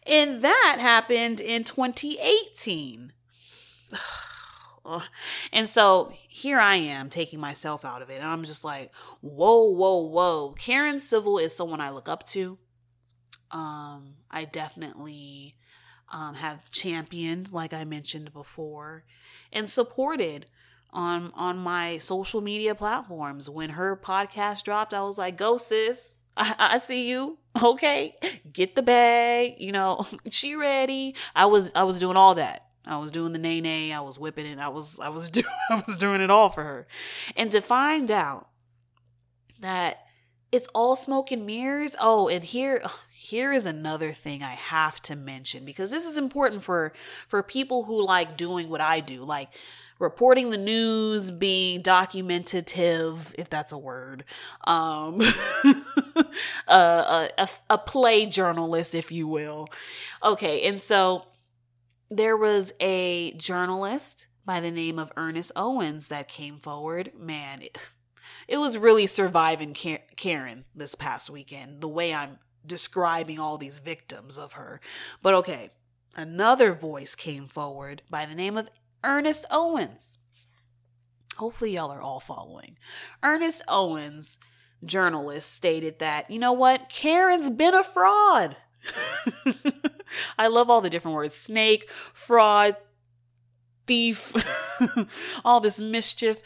And 0.06 0.42
that 0.42 0.78
happened 0.80 1.40
in 1.40 1.64
2018. 1.64 3.14
And 5.52 5.68
so 5.68 6.14
here 6.30 6.60
I 6.62 6.76
am 6.76 7.10
taking 7.10 7.42
myself 7.42 7.84
out 7.84 8.02
of 8.02 8.10
it. 8.10 8.22
And 8.22 8.24
I'm 8.24 8.46
just 8.46 8.64
like, 8.64 8.96
whoa, 9.20 9.70
whoa, 9.70 9.98
whoa. 9.98 10.54
Karen 10.58 11.02
Civil 11.02 11.40
is 11.40 11.54
someone 11.54 11.82
I 11.82 11.90
look 11.90 12.08
up 12.08 12.26
to. 12.28 12.58
Um, 13.52 14.14
I 14.32 14.46
definitely 14.46 15.57
um, 16.12 16.36
have 16.36 16.70
championed, 16.72 17.52
like 17.52 17.74
I 17.74 17.84
mentioned 17.84 18.34
before, 18.34 19.04
and 19.52 19.70
supported 19.70 20.48
on 20.92 21.32
on 21.36 21.58
my 21.58 21.98
social 21.98 22.42
media 22.42 22.76
platforms. 22.76 23.50
When 23.50 23.72
her 23.72 23.96
podcast 23.96 24.64
dropped, 24.64 24.94
I 24.94 25.02
was 25.02 25.18
like, 25.18 25.38
"Go, 25.38 25.58
sis! 25.58 26.18
I, 26.38 26.56
I 26.58 26.78
see 26.78 27.10
you. 27.10 27.38
Okay, 27.62 28.16
get 28.52 28.76
the 28.76 28.82
bag. 28.82 29.56
You 29.60 29.72
know, 29.72 30.06
she 30.30 30.56
ready." 30.56 31.16
I 31.36 31.46
was 31.46 31.72
I 31.76 31.84
was 31.84 32.00
doing 32.00 32.18
all 32.18 32.36
that. 32.36 32.64
I 32.86 32.98
was 32.98 33.12
doing 33.12 33.34
the 33.34 33.40
nay 33.40 33.60
nay. 33.60 33.92
I 33.92 34.00
was 34.00 34.18
whipping 34.18 34.46
it. 34.46 34.60
I 34.60 34.70
was 34.70 35.00
I 35.00 35.10
was 35.10 35.30
doing 35.32 35.46
I 35.70 35.84
was 35.86 35.98
doing 35.98 36.22
it 36.22 36.32
all 36.32 36.50
for 36.50 36.64
her, 36.64 36.88
and 37.36 37.52
to 37.52 37.62
find 37.62 38.10
out 38.10 38.48
that 39.60 40.07
it's 40.52 40.68
all 40.74 40.96
smoke 40.96 41.32
and 41.32 41.46
mirrors. 41.46 41.96
Oh, 42.00 42.28
and 42.28 42.44
here 42.44 42.82
here 43.12 43.52
is 43.52 43.66
another 43.66 44.12
thing 44.12 44.44
I 44.44 44.52
have 44.52 45.02
to 45.04 45.16
mention 45.16 45.66
because 45.66 45.90
this 45.92 46.06
is 46.06 46.18
important 46.18 46.64
for 46.64 46.94
for 47.28 47.44
people 47.44 47.84
who 47.84 48.06
like 48.06 48.38
doing 48.38 48.70
what 48.70 48.82
I 48.82 49.00
do, 49.00 49.24
like 49.24 49.50
reporting 50.00 50.52
the 50.52 50.58
news, 50.58 51.32
being 51.32 51.82
documentative, 51.82 53.34
if 53.38 53.50
that's 53.50 53.72
a 53.72 53.78
word, 53.78 54.24
um, 54.66 55.20
a, 56.68 57.30
a, 57.38 57.50
a 57.70 57.78
play 57.78 58.26
journalist, 58.26 58.94
if 58.94 59.12
you 59.12 59.28
will. 59.28 59.68
Okay, 60.24 60.68
and 60.68 60.80
so 60.80 61.26
there 62.10 62.38
was 62.38 62.74
a 62.80 63.34
journalist 63.34 64.28
by 64.46 64.60
the 64.60 64.72
name 64.72 64.98
of 64.98 65.12
Ernest 65.18 65.52
Owens 65.56 66.08
that 66.08 66.28
came 66.28 66.58
forward. 66.58 67.12
Man, 67.18 67.64
it, 67.64 67.78
it 68.48 68.58
was 68.58 68.78
really 68.78 69.08
surviving 69.08 69.74
Karen 70.16 70.66
this 70.76 70.96
past 70.96 71.30
weekend, 71.30 71.82
the 71.82 71.88
way 71.88 72.14
I'm 72.14 72.40
describing 72.66 73.40
all 73.40 73.58
these 73.58 73.80
victims 73.80 74.38
of 74.38 74.54
her. 74.54 74.80
But 75.22 75.34
okay, 75.36 75.72
another 76.16 76.74
voice 76.74 77.16
came 77.16 77.48
forward 77.48 78.02
by 78.10 78.26
the 78.26 78.36
name 78.36 78.58
of 78.58 78.70
Ernest 79.04 79.46
Owens. 79.50 80.18
Hopefully, 81.38 81.76
y'all 81.76 81.92
are 81.92 82.02
all 82.02 82.20
following. 82.20 82.78
Ernest 83.22 83.62
Owens, 83.68 84.40
journalist, 84.84 85.54
stated 85.54 86.00
that, 86.00 86.30
you 86.32 86.40
know 86.40 86.52
what? 86.52 86.90
Karen's 86.90 87.52
been 87.52 87.76
a 87.76 87.84
fraud. 87.84 88.58
I 90.38 90.48
love 90.48 90.70
all 90.70 90.82
the 90.82 90.90
different 90.90 91.16
words 91.16 91.36
snake, 91.36 91.90
fraud, 91.90 92.76
thief, 93.86 94.34
all 95.46 95.60
this 95.60 95.80
mischief. 95.80 96.42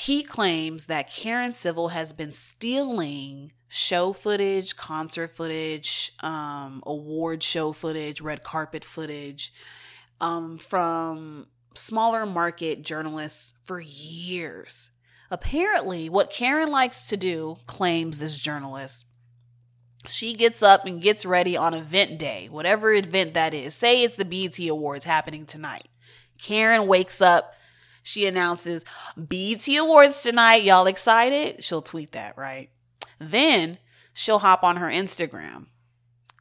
He 0.00 0.22
claims 0.22 0.86
that 0.86 1.10
Karen 1.10 1.52
Civil 1.52 1.88
has 1.88 2.14
been 2.14 2.32
stealing 2.32 3.52
show 3.68 4.14
footage, 4.14 4.74
concert 4.74 5.30
footage, 5.30 6.12
um, 6.20 6.82
award 6.86 7.42
show 7.42 7.72
footage, 7.72 8.22
red 8.22 8.42
carpet 8.42 8.82
footage 8.82 9.52
um, 10.18 10.56
from 10.56 11.48
smaller 11.74 12.24
market 12.24 12.82
journalists 12.82 13.52
for 13.62 13.78
years. 13.78 14.90
Apparently, 15.30 16.08
what 16.08 16.30
Karen 16.30 16.70
likes 16.70 17.06
to 17.08 17.18
do, 17.18 17.58
claims 17.66 18.18
this 18.18 18.38
journalist, 18.38 19.04
she 20.06 20.32
gets 20.32 20.62
up 20.62 20.86
and 20.86 21.02
gets 21.02 21.26
ready 21.26 21.58
on 21.58 21.74
event 21.74 22.18
day, 22.18 22.48
whatever 22.50 22.94
event 22.94 23.34
that 23.34 23.52
is. 23.52 23.74
Say 23.74 24.02
it's 24.02 24.16
the 24.16 24.24
BET 24.24 24.58
Awards 24.66 25.04
happening 25.04 25.44
tonight. 25.44 25.88
Karen 26.38 26.86
wakes 26.86 27.20
up. 27.20 27.54
She 28.02 28.26
announces 28.26 28.84
BET 29.16 29.66
Awards 29.68 30.22
tonight. 30.22 30.62
Y'all 30.62 30.86
excited? 30.86 31.62
She'll 31.62 31.82
tweet 31.82 32.12
that, 32.12 32.36
right? 32.36 32.70
Then 33.18 33.78
she'll 34.12 34.38
hop 34.38 34.62
on 34.62 34.76
her 34.76 34.88
Instagram, 34.88 35.66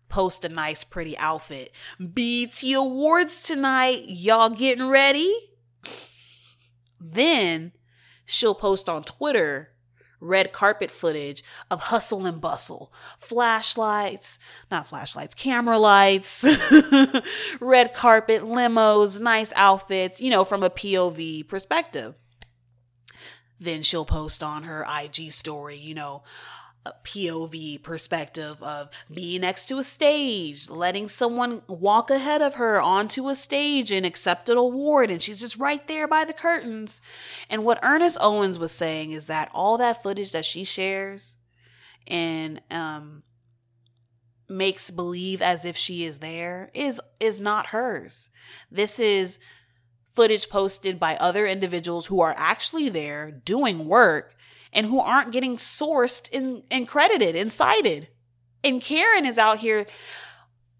post 0.07 0.45
a 0.45 0.49
nice, 0.49 0.83
pretty 0.83 1.17
outfit. 1.17 1.71
BET 1.99 2.63
Awards 2.73 3.41
tonight. 3.41 4.03
Y'all 4.07 4.49
getting 4.49 4.87
ready? 4.87 5.33
Then 6.99 7.73
she'll 8.25 8.55
post 8.55 8.87
on 8.89 9.03
Twitter 9.03 9.73
red 10.19 10.51
carpet 10.51 10.91
footage 10.91 11.43
of 11.71 11.83
hustle 11.83 12.25
and 12.25 12.41
bustle, 12.41 12.91
flashlights, 13.19 14.39
not 14.69 14.87
flashlights, 14.87 15.35
camera 15.35 15.77
lights, 15.77 16.45
red 17.59 17.93
carpet, 17.93 18.43
limos, 18.43 19.19
nice 19.19 19.53
outfits, 19.55 20.19
you 20.19 20.29
know, 20.29 20.43
from 20.43 20.63
a 20.63 20.69
POV 20.69 21.47
perspective. 21.47 22.15
Then 23.59 23.81
she'll 23.81 24.05
post 24.05 24.41
on 24.41 24.63
her 24.63 24.85
IG 24.89 25.31
story, 25.31 25.77
you 25.77 25.93
know, 25.93 26.23
POV 26.85 27.81
perspective 27.83 28.61
of 28.63 28.89
being 29.13 29.41
next 29.41 29.67
to 29.67 29.77
a 29.77 29.83
stage, 29.83 30.69
letting 30.69 31.07
someone 31.07 31.61
walk 31.67 32.09
ahead 32.09 32.41
of 32.41 32.55
her 32.55 32.81
onto 32.81 33.29
a 33.29 33.35
stage 33.35 33.91
and 33.91 34.05
accept 34.05 34.49
an 34.49 34.57
award, 34.57 35.11
and 35.11 35.21
she's 35.21 35.41
just 35.41 35.57
right 35.57 35.85
there 35.87 36.07
by 36.07 36.25
the 36.25 36.33
curtains. 36.33 37.01
And 37.49 37.63
what 37.63 37.79
Ernest 37.83 38.17
Owens 38.21 38.57
was 38.57 38.71
saying 38.71 39.11
is 39.11 39.27
that 39.27 39.49
all 39.53 39.77
that 39.77 40.01
footage 40.01 40.31
that 40.31 40.45
she 40.45 40.63
shares 40.63 41.37
and 42.07 42.61
um, 42.71 43.23
makes 44.47 44.89
believe 44.89 45.41
as 45.41 45.65
if 45.65 45.77
she 45.77 46.03
is 46.03 46.19
there 46.19 46.71
is 46.73 46.99
is 47.19 47.39
not 47.39 47.67
hers. 47.67 48.29
This 48.71 48.99
is 48.99 49.37
footage 50.13 50.49
posted 50.49 50.99
by 50.99 51.15
other 51.17 51.47
individuals 51.47 52.07
who 52.07 52.21
are 52.21 52.35
actually 52.37 52.89
there 52.89 53.31
doing 53.31 53.87
work 53.87 54.35
and 54.73 54.85
who 54.85 54.99
aren't 54.99 55.31
getting 55.31 55.57
sourced 55.57 56.31
and, 56.35 56.63
and 56.69 56.87
credited 56.87 57.35
and 57.35 57.51
cited. 57.51 58.07
And 58.63 58.81
Karen 58.81 59.25
is 59.25 59.37
out 59.37 59.59
here 59.59 59.85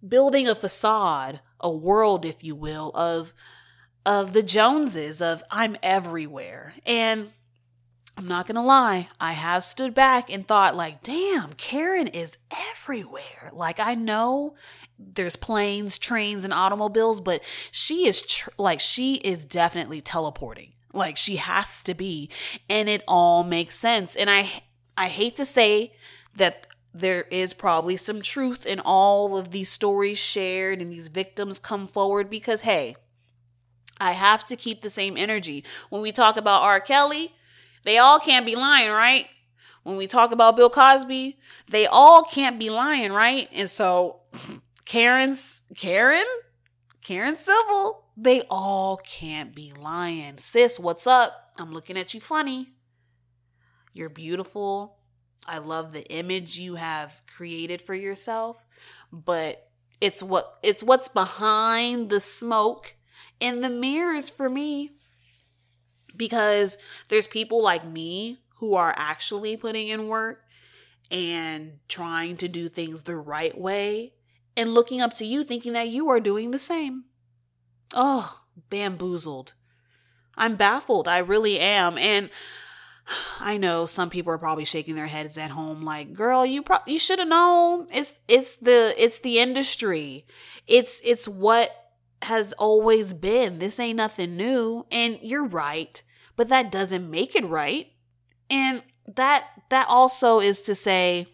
building 0.07 0.48
a 0.48 0.55
facade, 0.55 1.39
a 1.59 1.69
world, 1.69 2.25
if 2.25 2.43
you 2.43 2.55
will, 2.55 2.91
of 2.93 3.33
of 4.05 4.33
the 4.33 4.41
Joneses, 4.41 5.21
of 5.21 5.43
I'm 5.51 5.75
everywhere. 5.83 6.74
And 6.86 7.31
I'm 8.17 8.27
not 8.27 8.48
gonna 8.48 8.63
lie, 8.63 9.09
I 9.19 9.33
have 9.33 9.63
stood 9.63 9.93
back 9.93 10.29
and 10.29 10.48
thought, 10.48 10.75
like, 10.75 11.03
damn, 11.03 11.53
Karen 11.53 12.07
is 12.07 12.38
everywhere. 12.71 13.50
Like, 13.53 13.79
I 13.79 13.95
know 13.95 14.55
there's 15.00 15.36
planes, 15.36 15.98
trains, 15.98 16.44
and 16.44 16.53
automobiles, 16.53 17.22
but 17.22 17.41
she 17.72 18.08
is 18.08 18.22
tr- 18.22 18.50
like, 18.58 18.79
she 18.79 19.15
is 19.15 19.46
definitely 19.46 20.01
teleporting. 20.01 20.74
Like 20.94 21.18
she 21.18 21.38
has 21.38 21.84
to 21.84 21.94
be. 21.94 22.29
And 22.70 22.89
it 22.89 23.03
all 23.08 23.44
makes 23.44 23.75
sense. 23.75 24.15
And 24.15 24.29
I 24.29 24.50
I 24.98 25.08
hate 25.08 25.36
to 25.38 25.46
say 25.46 25.94
that 26.36 26.68
there 26.94 27.25
is 27.32 27.53
probably 27.53 27.96
some 27.96 28.22
truth 28.22 28.65
in 28.65 28.79
all 28.79 29.38
of 29.38 29.51
these 29.51 29.70
stories 29.70 30.18
shared 30.18 30.82
and 30.82 30.91
these 30.91 31.08
victims 31.08 31.60
come 31.60 31.88
forward 31.88 32.29
because 32.29 32.62
hey, 32.62 32.96
I 34.01 34.13
have 34.13 34.44
to 34.46 34.56
keep 34.56 34.82
the 34.82 34.89
same 34.89 35.15
energy. 35.15 35.63
When 35.89 36.01
we 36.01 36.12
talk 36.12 36.38
about 36.38 36.63
R. 36.63 36.79
Kelly, 36.79 37.34
they 37.84 37.98
all 37.98 38.20
can't 38.20 38.46
be 38.46 38.56
lying, 38.56 38.91
right? 38.91 39.27
When 39.84 39.96
we 39.96 40.08
talk 40.08 40.32
about 40.32 40.56
Bill 40.56 40.70
Cosby, 40.70 41.38
they 41.68 41.86
all 41.86 42.24
can't 42.24 42.60
be 42.60 42.70
lying, 42.70 43.12
right? 43.12 43.48
And 43.53 43.70
so 43.70 44.22
Karen's 44.89 45.62
Karen, 45.75 46.25
Karen 47.03 47.36
Civil 47.36 48.05
they 48.17 48.41
all 48.50 48.98
can't 48.98 49.55
be 49.55 49.72
lying. 49.72 50.38
Sis, 50.39 50.79
what's 50.79 51.05
up? 51.05 51.53
I'm 51.60 51.72
looking 51.72 51.96
at 51.96 52.15
you 52.15 52.19
funny. 52.19 52.74
You're 53.93 54.10
beautiful. 54.10 54.98
I 55.46 55.60
love 55.60 55.93
the 55.93 56.05
image 56.12 56.58
you 56.58 56.75
have 56.75 57.22
created 57.27 57.84
for 57.84 57.93
yourself, 57.93 58.65
but 59.12 59.69
it's 60.01 60.24
what 60.24 60.58
it's 60.63 60.81
what's 60.81 61.08
behind 61.08 62.10
the 62.10 62.19
smoke 62.19 62.96
in 63.39 63.62
the 63.62 63.69
mirrors 63.69 64.31
for 64.31 64.50
me. 64.50 64.93
Because 66.17 66.79
there's 67.10 67.27
people 67.27 67.62
like 67.62 67.86
me 67.86 68.39
who 68.58 68.74
are 68.74 68.96
actually 68.98 69.55
putting 69.55 69.88
in 69.88 70.08
work 70.08 70.43
and 71.12 71.74
trying 71.88 72.38
to 72.38 72.48
do 72.48 72.67
things 72.67 73.03
the 73.03 73.15
right 73.15 73.55
way 73.55 74.13
and 74.59 74.73
looking 74.73 74.99
up 74.99 75.13
to 75.13 75.25
you 75.25 75.45
thinking 75.45 75.71
that 75.71 75.87
you 75.87 76.09
are 76.09 76.19
doing 76.19 76.51
the 76.51 76.59
same. 76.59 77.05
Oh, 77.93 78.41
bamboozled. 78.69 79.53
I'm 80.35 80.57
baffled. 80.57 81.07
I 81.07 81.19
really 81.19 81.59
am. 81.59 81.97
And 81.97 82.29
I 83.39 83.55
know 83.55 83.85
some 83.85 84.09
people 84.09 84.33
are 84.33 84.37
probably 84.37 84.65
shaking 84.65 84.95
their 84.95 85.07
heads 85.07 85.37
at 85.37 85.51
home 85.51 85.83
like, 85.85 86.13
"Girl, 86.13 86.45
you 86.45 86.61
pro- 86.61 86.85
you 86.85 86.99
should 86.99 87.19
have 87.19 87.29
known. 87.29 87.87
It's 87.89 88.15
it's 88.27 88.57
the 88.57 88.93
it's 88.97 89.19
the 89.19 89.39
industry. 89.39 90.25
It's 90.67 91.01
it's 91.05 91.27
what 91.27 91.71
has 92.23 92.51
always 92.53 93.13
been. 93.13 93.59
This 93.59 93.79
ain't 93.79 93.97
nothing 93.97 94.35
new." 94.35 94.85
And 94.91 95.19
you're 95.21 95.45
right, 95.45 96.03
but 96.35 96.49
that 96.49 96.69
doesn't 96.69 97.09
make 97.09 97.33
it 97.33 97.45
right. 97.45 97.87
And 98.49 98.83
that 99.15 99.47
that 99.69 99.87
also 99.87 100.41
is 100.41 100.61
to 100.63 100.75
say 100.75 101.27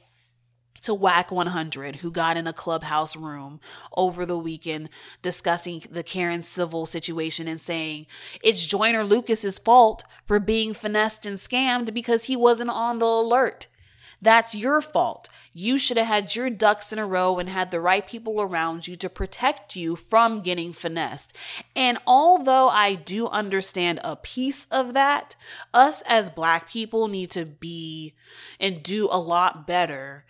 to 0.85 0.93
Wack 0.93 1.31
100, 1.31 1.97
who 1.97 2.11
got 2.11 2.37
in 2.37 2.47
a 2.47 2.53
clubhouse 2.53 3.15
room 3.15 3.59
over 3.95 4.25
the 4.25 4.37
weekend 4.37 4.89
discussing 5.21 5.83
the 5.89 6.03
Karen 6.03 6.43
Civil 6.43 6.85
situation 6.85 7.47
and 7.47 7.59
saying 7.59 8.07
it's 8.43 8.65
Joyner 8.65 9.03
Lucas's 9.03 9.59
fault 9.59 10.03
for 10.25 10.39
being 10.39 10.73
finessed 10.73 11.25
and 11.25 11.37
scammed 11.37 11.93
because 11.93 12.25
he 12.25 12.35
wasn't 12.35 12.69
on 12.69 12.99
the 12.99 13.05
alert. 13.05 13.67
That's 14.21 14.55
your 14.55 14.81
fault. 14.81 15.29
You 15.53 15.77
should 15.77 15.97
have 15.97 16.07
had 16.07 16.35
your 16.35 16.49
ducks 16.49 16.91
in 16.91 16.99
a 16.99 17.05
row 17.05 17.37
and 17.37 17.49
had 17.49 17.71
the 17.71 17.79
right 17.79 18.07
people 18.07 18.41
around 18.41 18.87
you 18.87 18.95
to 18.97 19.09
protect 19.09 19.75
you 19.75 19.95
from 19.95 20.41
getting 20.41 20.73
finessed. 20.73 21.35
And 21.75 21.97
although 22.07 22.69
I 22.69 22.95
do 22.95 23.27
understand 23.27 23.99
a 24.03 24.15
piece 24.15 24.65
of 24.71 24.93
that, 24.93 25.35
us 25.73 26.01
as 26.07 26.29
black 26.29 26.69
people 26.69 27.07
need 27.07 27.31
to 27.31 27.45
be 27.45 28.13
and 28.59 28.81
do 28.81 29.07
a 29.11 29.19
lot 29.19 29.67
better 29.67 30.24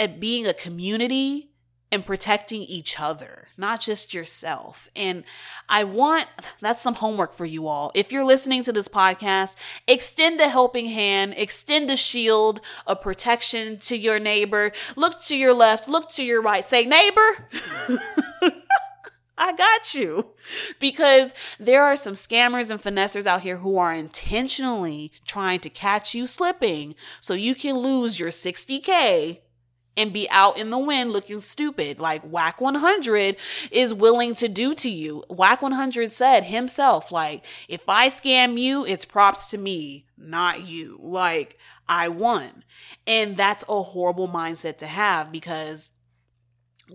at 0.00 0.18
being 0.18 0.46
a 0.46 0.54
community 0.54 1.50
and 1.92 2.06
protecting 2.06 2.62
each 2.62 2.98
other, 2.98 3.48
not 3.58 3.80
just 3.80 4.14
yourself. 4.14 4.88
And 4.96 5.24
I 5.68 5.84
want 5.84 6.26
that's 6.60 6.80
some 6.80 6.94
homework 6.94 7.34
for 7.34 7.44
you 7.44 7.66
all. 7.66 7.92
If 7.94 8.10
you're 8.10 8.24
listening 8.24 8.62
to 8.62 8.72
this 8.72 8.88
podcast, 8.88 9.56
extend 9.86 10.40
a 10.40 10.48
helping 10.48 10.86
hand, 10.86 11.34
extend 11.36 11.90
a 11.90 11.96
shield 11.96 12.62
of 12.86 13.02
protection 13.02 13.78
to 13.80 13.96
your 13.96 14.18
neighbor. 14.18 14.72
Look 14.96 15.22
to 15.24 15.36
your 15.36 15.52
left, 15.52 15.86
look 15.86 16.08
to 16.12 16.24
your 16.24 16.40
right, 16.40 16.64
say, 16.64 16.84
neighbor. 16.84 17.48
I 19.36 19.52
got 19.52 19.94
you. 19.94 20.30
Because 20.78 21.34
there 21.58 21.82
are 21.82 21.96
some 21.96 22.14
scammers 22.14 22.70
and 22.70 22.80
finessers 22.80 23.26
out 23.26 23.40
here 23.42 23.58
who 23.58 23.76
are 23.78 23.92
intentionally 23.92 25.12
trying 25.26 25.60
to 25.60 25.70
catch 25.70 26.14
you 26.14 26.26
slipping 26.26 26.94
so 27.20 27.34
you 27.34 27.54
can 27.54 27.76
lose 27.76 28.18
your 28.20 28.30
60K 28.30 29.40
and 30.00 30.14
be 30.14 30.26
out 30.30 30.56
in 30.56 30.70
the 30.70 30.78
wind 30.78 31.12
looking 31.12 31.42
stupid 31.42 32.00
like 32.00 32.24
Wack 32.24 32.58
100 32.58 33.36
is 33.70 33.92
willing 33.92 34.34
to 34.36 34.48
do 34.48 34.74
to 34.74 34.88
you. 34.88 35.22
Wack 35.28 35.60
100 35.60 36.10
said 36.10 36.44
himself, 36.44 37.12
like, 37.12 37.44
if 37.68 37.86
I 37.86 38.08
scam 38.08 38.58
you, 38.58 38.84
it's 38.86 39.04
props 39.04 39.46
to 39.48 39.58
me, 39.58 40.06
not 40.16 40.66
you. 40.66 40.98
Like, 41.02 41.58
I 41.86 42.08
won. 42.08 42.64
And 43.06 43.36
that's 43.36 43.62
a 43.68 43.82
horrible 43.82 44.26
mindset 44.26 44.78
to 44.78 44.86
have 44.86 45.30
because 45.30 45.90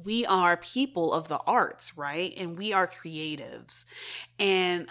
we 0.03 0.25
are 0.25 0.57
people 0.57 1.13
of 1.13 1.27
the 1.27 1.39
arts, 1.45 1.95
right? 1.95 2.33
And 2.37 2.57
we 2.57 2.73
are 2.73 2.87
creatives. 2.87 3.85
And 4.39 4.89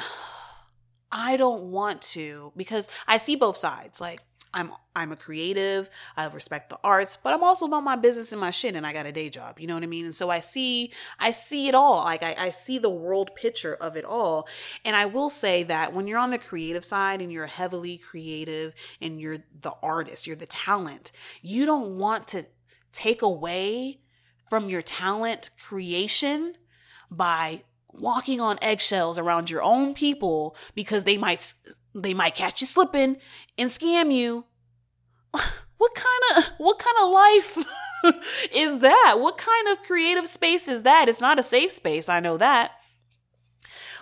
I 1.10 1.36
don't 1.36 1.64
want 1.64 2.00
to 2.02 2.52
because 2.56 2.88
I 3.08 3.18
see 3.18 3.34
both 3.34 3.56
sides. 3.56 4.00
Like, 4.00 4.20
I'm 4.54 4.72
I'm 4.96 5.10
a 5.10 5.16
creative. 5.16 5.90
I 6.16 6.28
respect 6.28 6.70
the 6.70 6.78
arts, 6.84 7.16
but 7.16 7.34
I'm 7.34 7.42
also 7.42 7.66
about 7.66 7.82
my 7.82 7.96
business 7.96 8.32
and 8.32 8.40
my 8.40 8.52
shit 8.52 8.76
and 8.76 8.86
I 8.86 8.92
got 8.92 9.04
a 9.04 9.12
day 9.12 9.28
job. 9.28 9.58
You 9.58 9.66
know 9.66 9.74
what 9.74 9.82
I 9.82 9.86
mean? 9.86 10.04
And 10.04 10.14
so 10.14 10.30
I 10.30 10.40
see 10.40 10.92
I 11.18 11.32
see 11.32 11.68
it 11.68 11.74
all. 11.74 12.04
Like 12.04 12.22
I, 12.22 12.34
I 12.38 12.50
see 12.50 12.78
the 12.78 12.88
world 12.88 13.34
picture 13.34 13.74
of 13.74 13.96
it 13.96 14.04
all. 14.04 14.48
And 14.84 14.94
I 14.94 15.06
will 15.06 15.28
say 15.28 15.64
that 15.64 15.92
when 15.92 16.06
you're 16.06 16.18
on 16.18 16.30
the 16.30 16.38
creative 16.38 16.84
side 16.84 17.20
and 17.20 17.32
you're 17.32 17.46
heavily 17.46 17.98
creative 17.98 18.74
and 19.00 19.20
you're 19.20 19.38
the 19.60 19.74
artist, 19.82 20.26
you're 20.26 20.36
the 20.36 20.46
talent, 20.46 21.10
you 21.42 21.66
don't 21.66 21.98
want 21.98 22.28
to 22.28 22.46
take 22.92 23.22
away 23.22 23.98
from 24.48 24.70
your 24.70 24.82
talent 24.82 25.50
creation 25.58 26.54
by 27.10 27.64
walking 27.88 28.40
on 28.40 28.58
eggshells 28.62 29.18
around 29.18 29.50
your 29.50 29.62
own 29.62 29.94
people 29.94 30.56
because 30.74 31.04
they 31.04 31.16
might 31.16 31.54
they 31.94 32.14
might 32.14 32.34
catch 32.34 32.60
you 32.60 32.66
slipping 32.66 33.16
and 33.58 33.70
scam 33.70 34.12
you. 34.12 34.46
What 35.76 35.96
kind 35.96 36.38
of 36.38 36.52
what 36.56 36.78
kind 36.78 36.96
of 37.02 37.10
life 37.10 37.58
is 38.54 38.78
that? 38.78 39.16
What 39.18 39.36
kind 39.36 39.68
of 39.68 39.82
creative 39.82 40.26
space 40.26 40.66
is 40.66 40.84
that? 40.84 41.10
It's 41.10 41.20
not 41.20 41.38
a 41.38 41.42
safe 41.42 41.72
space, 41.72 42.08
I 42.08 42.20
know 42.20 42.38
that. 42.38 42.70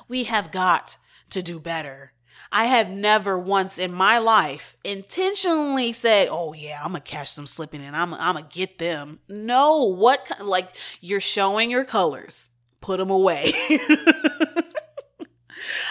We 0.06 0.24
have 0.24 0.52
got 0.52 0.96
to 1.30 1.42
do 1.42 1.58
better. 1.58 2.12
I 2.52 2.66
have 2.66 2.90
never 2.90 3.36
once 3.36 3.78
in 3.78 3.92
my 3.92 4.18
life 4.18 4.76
intentionally 4.84 5.92
said, 5.92 6.28
"Oh 6.30 6.52
yeah, 6.52 6.78
I'm 6.80 6.92
gonna 6.92 7.00
catch 7.00 7.34
them 7.34 7.48
slipping 7.48 7.80
and 7.82 7.96
I'm 7.96 8.14
I'm 8.14 8.34
gonna 8.34 8.46
get 8.48 8.78
them." 8.78 9.20
No, 9.28 9.84
what 9.84 10.30
like 10.40 10.68
you're 11.00 11.18
showing 11.18 11.70
your 11.70 11.84
colors. 11.84 12.50
Put 12.80 12.98
them 12.98 13.10
away. 13.10 13.52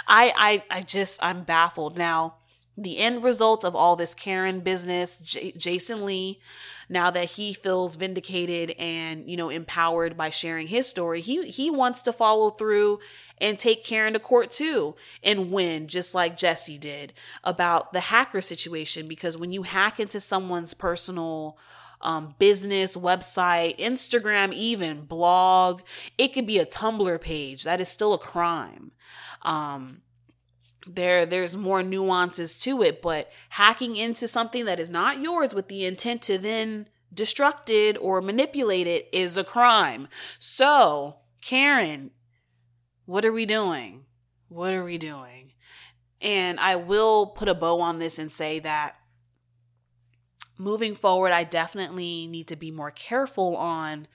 I, 0.07 0.33
I, 0.69 0.77
I 0.77 0.81
just, 0.81 1.19
I'm 1.21 1.43
baffled. 1.43 1.97
Now, 1.97 2.35
the 2.77 2.99
end 2.99 3.23
result 3.23 3.65
of 3.65 3.75
all 3.75 3.95
this 3.95 4.13
Karen 4.13 4.61
business, 4.61 5.19
J- 5.19 5.51
Jason 5.57 6.05
Lee, 6.05 6.39
now 6.89 7.11
that 7.11 7.31
he 7.31 7.53
feels 7.53 7.95
vindicated 7.95 8.71
and, 8.79 9.29
you 9.29 9.37
know, 9.37 9.49
empowered 9.49 10.17
by 10.17 10.29
sharing 10.29 10.67
his 10.67 10.87
story, 10.87 11.21
he, 11.21 11.49
he 11.49 11.69
wants 11.69 12.01
to 12.03 12.13
follow 12.13 12.49
through 12.49 12.99
and 13.39 13.59
take 13.59 13.83
Karen 13.83 14.13
to 14.13 14.19
court 14.19 14.51
too 14.51 14.95
and 15.23 15.51
win, 15.51 15.87
just 15.87 16.15
like 16.15 16.37
Jessie 16.37 16.77
did 16.77 17.13
about 17.43 17.91
the 17.93 17.99
hacker 17.99 18.41
situation. 18.41 19.07
Because 19.07 19.37
when 19.37 19.51
you 19.51 19.63
hack 19.63 19.99
into 19.99 20.19
someone's 20.19 20.73
personal, 20.73 21.57
um, 22.01 22.35
business, 22.39 22.95
website, 22.95 23.77
Instagram, 23.77 24.53
even 24.53 25.05
blog. 25.05 25.81
It 26.17 26.29
could 26.29 26.45
be 26.45 26.59
a 26.59 26.65
Tumblr 26.65 27.21
page. 27.21 27.63
That 27.63 27.81
is 27.81 27.89
still 27.89 28.13
a 28.13 28.17
crime. 28.17 28.91
Um, 29.43 30.01
there 30.87 31.25
there's 31.25 31.55
more 31.55 31.83
nuances 31.83 32.59
to 32.59 32.81
it 32.81 33.01
but 33.01 33.31
hacking 33.49 33.95
into 33.95 34.27
something 34.27 34.65
that 34.65 34.79
is 34.79 34.89
not 34.89 35.21
yours 35.21 35.53
with 35.53 35.67
the 35.67 35.85
intent 35.85 36.21
to 36.21 36.37
then 36.37 36.87
destruct 37.13 37.69
it 37.69 37.97
or 37.99 38.21
manipulate 38.21 38.87
it 38.87 39.07
is 39.11 39.37
a 39.37 39.43
crime 39.43 40.07
so 40.39 41.17
karen 41.41 42.11
what 43.05 43.25
are 43.25 43.31
we 43.31 43.45
doing 43.45 44.05
what 44.47 44.73
are 44.73 44.83
we 44.83 44.97
doing 44.97 45.51
and 46.19 46.59
i 46.59 46.75
will 46.75 47.27
put 47.27 47.47
a 47.47 47.55
bow 47.55 47.79
on 47.79 47.99
this 47.99 48.17
and 48.17 48.31
say 48.31 48.59
that 48.59 48.95
moving 50.61 50.95
forward, 50.95 51.31
I 51.31 51.43
definitely 51.43 52.27
need 52.27 52.47
to 52.47 52.55
be 52.55 52.71
more 52.71 52.91
careful 52.91 53.57
on 53.57 54.07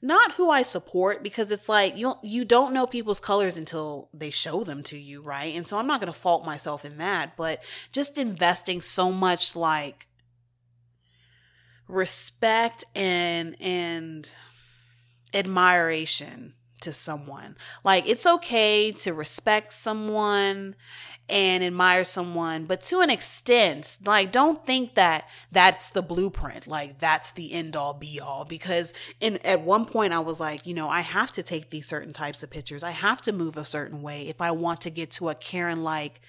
not 0.00 0.34
who 0.34 0.50
I 0.50 0.62
support 0.62 1.22
because 1.22 1.50
it's 1.50 1.68
like 1.68 1.96
you 1.96 2.14
you 2.22 2.44
don't 2.44 2.72
know 2.72 2.86
people's 2.86 3.20
colors 3.20 3.56
until 3.56 4.08
they 4.14 4.30
show 4.30 4.62
them 4.62 4.82
to 4.84 4.96
you, 4.98 5.22
right? 5.22 5.54
And 5.54 5.66
so 5.66 5.78
I'm 5.78 5.86
not 5.86 6.00
going 6.00 6.12
to 6.12 6.18
fault 6.18 6.44
myself 6.44 6.84
in 6.84 6.98
that, 6.98 7.36
but 7.36 7.62
just 7.92 8.18
investing 8.18 8.82
so 8.82 9.10
much 9.10 9.56
like 9.56 10.06
respect 11.88 12.84
and 12.94 13.56
and 13.60 14.34
admiration 15.34 16.54
to 16.80 16.92
someone. 16.92 17.56
Like 17.84 18.08
it's 18.08 18.26
okay 18.26 18.92
to 18.92 19.12
respect 19.12 19.72
someone 19.72 20.74
and 21.28 21.64
admire 21.64 22.04
someone, 22.04 22.66
but 22.66 22.80
to 22.82 23.00
an 23.00 23.10
extent, 23.10 23.98
like 24.04 24.30
don't 24.30 24.64
think 24.64 24.94
that 24.94 25.28
that's 25.50 25.90
the 25.90 26.02
blueprint, 26.02 26.68
like 26.68 26.98
that's 26.98 27.32
the 27.32 27.52
end 27.52 27.74
all 27.74 27.94
be 27.94 28.20
all 28.20 28.44
because 28.44 28.94
in 29.20 29.38
at 29.44 29.62
one 29.62 29.84
point 29.86 30.12
I 30.12 30.20
was 30.20 30.38
like, 30.38 30.66
you 30.66 30.74
know, 30.74 30.88
I 30.88 31.00
have 31.00 31.32
to 31.32 31.42
take 31.42 31.70
these 31.70 31.86
certain 31.86 32.12
types 32.12 32.42
of 32.42 32.50
pictures. 32.50 32.84
I 32.84 32.92
have 32.92 33.20
to 33.22 33.32
move 33.32 33.56
a 33.56 33.64
certain 33.64 34.02
way 34.02 34.28
if 34.28 34.40
I 34.40 34.52
want 34.52 34.80
to 34.82 34.90
get 34.90 35.10
to 35.12 35.28
a 35.28 35.34
Karen 35.34 35.82
like 35.82 36.20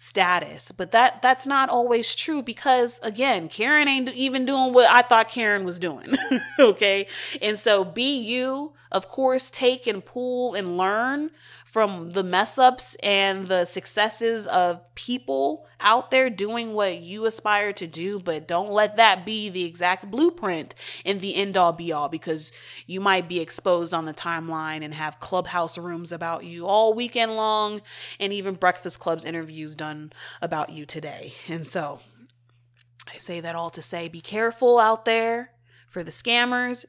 status. 0.00 0.70
But 0.70 0.92
that 0.92 1.20
that's 1.22 1.44
not 1.44 1.68
always 1.68 2.14
true 2.14 2.40
because 2.40 3.00
again, 3.02 3.48
Karen 3.48 3.88
ain't 3.88 4.08
even 4.14 4.46
doing 4.46 4.72
what 4.72 4.88
I 4.88 5.02
thought 5.02 5.28
Karen 5.28 5.64
was 5.64 5.78
doing. 5.78 6.14
okay? 6.60 7.08
And 7.42 7.58
so 7.58 7.84
be 7.84 8.16
you, 8.16 8.72
of 8.92 9.08
course, 9.08 9.50
take 9.50 9.86
and 9.88 10.02
pull 10.04 10.54
and 10.54 10.78
learn 10.78 11.30
from 11.78 12.10
the 12.10 12.24
mess 12.24 12.58
ups 12.58 12.96
and 13.04 13.46
the 13.46 13.64
successes 13.64 14.48
of 14.48 14.82
people 14.96 15.64
out 15.78 16.10
there 16.10 16.28
doing 16.28 16.74
what 16.74 16.98
you 16.98 17.24
aspire 17.24 17.72
to 17.72 17.86
do, 17.86 18.18
but 18.18 18.48
don't 18.48 18.72
let 18.72 18.96
that 18.96 19.24
be 19.24 19.48
the 19.48 19.64
exact 19.64 20.10
blueprint 20.10 20.74
in 21.04 21.18
the 21.18 21.36
end 21.36 21.56
all 21.56 21.72
be 21.72 21.92
all 21.92 22.08
because 22.08 22.50
you 22.88 23.00
might 23.00 23.28
be 23.28 23.38
exposed 23.38 23.94
on 23.94 24.06
the 24.06 24.12
timeline 24.12 24.82
and 24.82 24.92
have 24.92 25.20
clubhouse 25.20 25.78
rooms 25.78 26.10
about 26.10 26.42
you 26.42 26.66
all 26.66 26.94
weekend 26.94 27.36
long 27.36 27.80
and 28.18 28.32
even 28.32 28.56
breakfast 28.56 28.98
clubs 28.98 29.24
interviews 29.24 29.76
done 29.76 30.12
about 30.42 30.70
you 30.70 30.84
today. 30.84 31.32
And 31.48 31.64
so 31.64 32.00
I 33.06 33.18
say 33.18 33.38
that 33.38 33.54
all 33.54 33.70
to 33.70 33.82
say 33.82 34.08
be 34.08 34.20
careful 34.20 34.80
out 34.80 35.04
there 35.04 35.52
for 35.88 36.02
the 36.02 36.10
scammers 36.10 36.84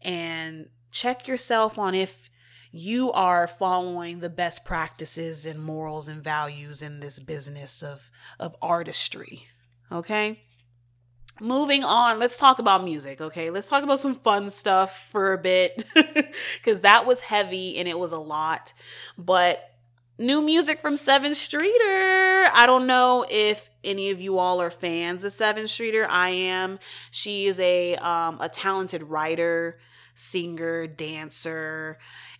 and 0.00 0.70
check 0.90 1.28
yourself 1.28 1.78
on 1.78 1.94
if 1.94 2.30
you 2.70 3.12
are 3.12 3.46
following 3.46 4.20
the 4.20 4.28
best 4.28 4.64
practices 4.64 5.46
and 5.46 5.60
morals 5.60 6.08
and 6.08 6.22
values 6.22 6.82
in 6.82 7.00
this 7.00 7.18
business 7.20 7.82
of 7.82 8.10
of 8.38 8.56
artistry 8.60 9.46
okay 9.90 10.40
moving 11.40 11.84
on 11.84 12.18
let's 12.18 12.36
talk 12.36 12.58
about 12.58 12.84
music 12.84 13.20
okay 13.20 13.50
let's 13.50 13.68
talk 13.68 13.82
about 13.84 14.00
some 14.00 14.14
fun 14.14 14.50
stuff 14.50 15.08
for 15.10 15.32
a 15.32 15.38
bit 15.38 15.84
because 15.94 16.80
that 16.80 17.06
was 17.06 17.20
heavy 17.20 17.76
and 17.76 17.86
it 17.86 17.98
was 17.98 18.12
a 18.12 18.18
lot 18.18 18.72
but 19.16 19.74
new 20.18 20.42
music 20.42 20.80
from 20.80 20.94
Sevyn 20.94 21.34
Streeter. 21.34 22.50
I 22.52 22.64
don't 22.66 22.86
know 22.86 23.24
if 23.30 23.70
any 23.84 24.10
of 24.10 24.20
you 24.20 24.38
all 24.38 24.60
are 24.60 24.70
fans 24.70 25.24
of 25.24 25.32
Sevyn 25.32 25.68
Streeter. 25.68 26.06
I 26.08 26.30
am. 26.30 26.78
She 27.10 27.46
is 27.46 27.60
a 27.60 27.96
um, 27.96 28.38
a 28.40 28.48
talented 28.48 29.02
writer, 29.04 29.78
singer, 30.14 30.86
dancer, 30.86 31.98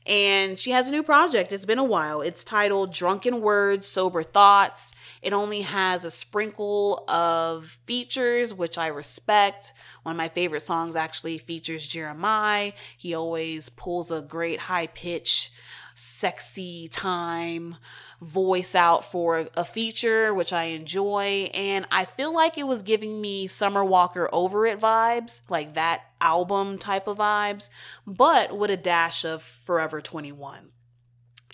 and 0.08 0.58
she 0.58 0.70
has 0.70 0.88
a 0.88 0.90
new 0.90 1.02
project. 1.02 1.52
It's 1.52 1.66
been 1.66 1.78
a 1.78 1.84
while. 1.84 2.22
It's 2.22 2.42
titled 2.42 2.92
Drunken 2.92 3.42
Words, 3.42 3.86
Sober 3.86 4.22
Thoughts. 4.22 4.92
It 5.20 5.34
only 5.34 5.60
has 5.60 6.04
a 6.04 6.10
sprinkle 6.10 7.04
of 7.08 7.78
features, 7.84 8.54
which 8.54 8.78
I 8.78 8.86
respect. 8.86 9.74
One 10.04 10.14
of 10.14 10.16
my 10.16 10.28
favorite 10.28 10.62
songs 10.62 10.96
actually 10.96 11.36
features 11.36 11.86
Jeremih. 11.86 12.72
He 12.96 13.14
always 13.14 13.68
pulls 13.68 14.10
a 14.10 14.22
great 14.22 14.60
high 14.60 14.86
pitch 14.86 15.52
sexy 15.98 16.86
time 16.86 17.76
voice 18.20 18.74
out 18.74 19.04
for 19.04 19.48
a 19.56 19.64
feature, 19.64 20.32
which 20.32 20.52
I 20.52 20.64
enjoy. 20.64 21.50
And 21.52 21.86
I 21.90 22.04
feel 22.04 22.32
like 22.32 22.56
it 22.56 22.66
was 22.66 22.82
giving 22.82 23.20
me 23.20 23.46
Summer 23.48 23.84
Walker 23.84 24.28
Over 24.32 24.64
It 24.66 24.80
vibes, 24.80 25.42
like 25.50 25.74
that 25.74 26.02
album 26.20 26.78
type 26.78 27.08
of 27.08 27.18
vibes, 27.18 27.68
but 28.06 28.56
with 28.56 28.70
a 28.70 28.76
dash 28.76 29.24
of 29.24 29.42
Forever 29.42 30.00
21. 30.00 30.70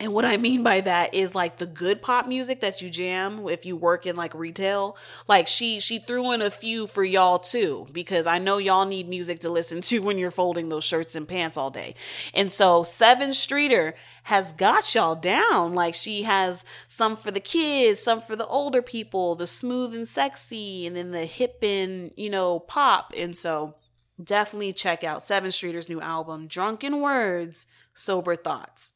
And 0.01 0.13
what 0.13 0.25
I 0.25 0.39
mean 0.39 0.65
by 0.65 0.81
that 0.81 1.15
is 1.15 1.37
like 1.37 1.59
the 1.59 1.69
good 1.69 2.03
pop 2.03 2.27
music 2.27 2.61
that 2.61 2.83
you 2.83 2.91
jam 2.91 3.47
if 3.49 3.65
you 3.65 3.77
work 3.77 4.07
in 4.07 4.17
like 4.17 4.35
retail. 4.35 4.97
Like 5.29 5.47
she 5.47 5.79
she 5.79 6.01
threw 6.01 6.33
in 6.33 6.43
a 6.43 6.51
few 6.51 6.89
for 6.89 7.05
y'all 7.05 7.39
too 7.39 7.87
because 7.93 8.27
I 8.27 8.39
know 8.39 8.59
y'all 8.59 8.87
need 8.87 9.09
music 9.09 9.39
to 9.41 9.51
listen 9.51 9.81
to 9.83 10.01
when 10.01 10.19
you're 10.19 10.33
folding 10.33 10.69
those 10.69 10.83
shirts 10.83 11.15
and 11.15 11.29
pants 11.29 11.57
all 11.57 11.71
day. 11.71 11.95
And 12.35 12.51
so 12.51 12.83
Sevyn 12.83 13.35
Streeter 13.35 13.95
has 14.25 14.53
got 14.53 14.93
y'all 14.97 15.15
down. 15.15 15.75
Like 15.75 15.95
she 15.95 16.25
has 16.25 16.65
some 16.89 17.17
for 17.17 17.31
the 17.31 17.39
kids, 17.39 18.03
some 18.03 18.21
for 18.21 18.35
the 18.35 18.47
older 18.49 18.83
people, 18.83 19.37
the 19.37 19.47
smooth 19.47 19.95
and 19.95 20.09
sexy 20.09 20.89
and 20.89 20.97
then 20.97 21.13
the 21.13 21.25
hip 21.25 21.63
and, 21.63 22.13
you 22.17 22.31
know, 22.31 22.59
pop. 22.59 23.13
And 23.17 23.37
so 23.37 23.77
definitely 24.23 24.73
check 24.73 25.05
out 25.05 25.23
Sevyn 25.23 25.53
Streeter's 25.53 25.89
new 25.89 26.01
album 26.01 26.49
Drunken 26.49 27.01
Words, 27.01 27.69
Sober 27.95 28.35
Thoughts. 28.35 28.93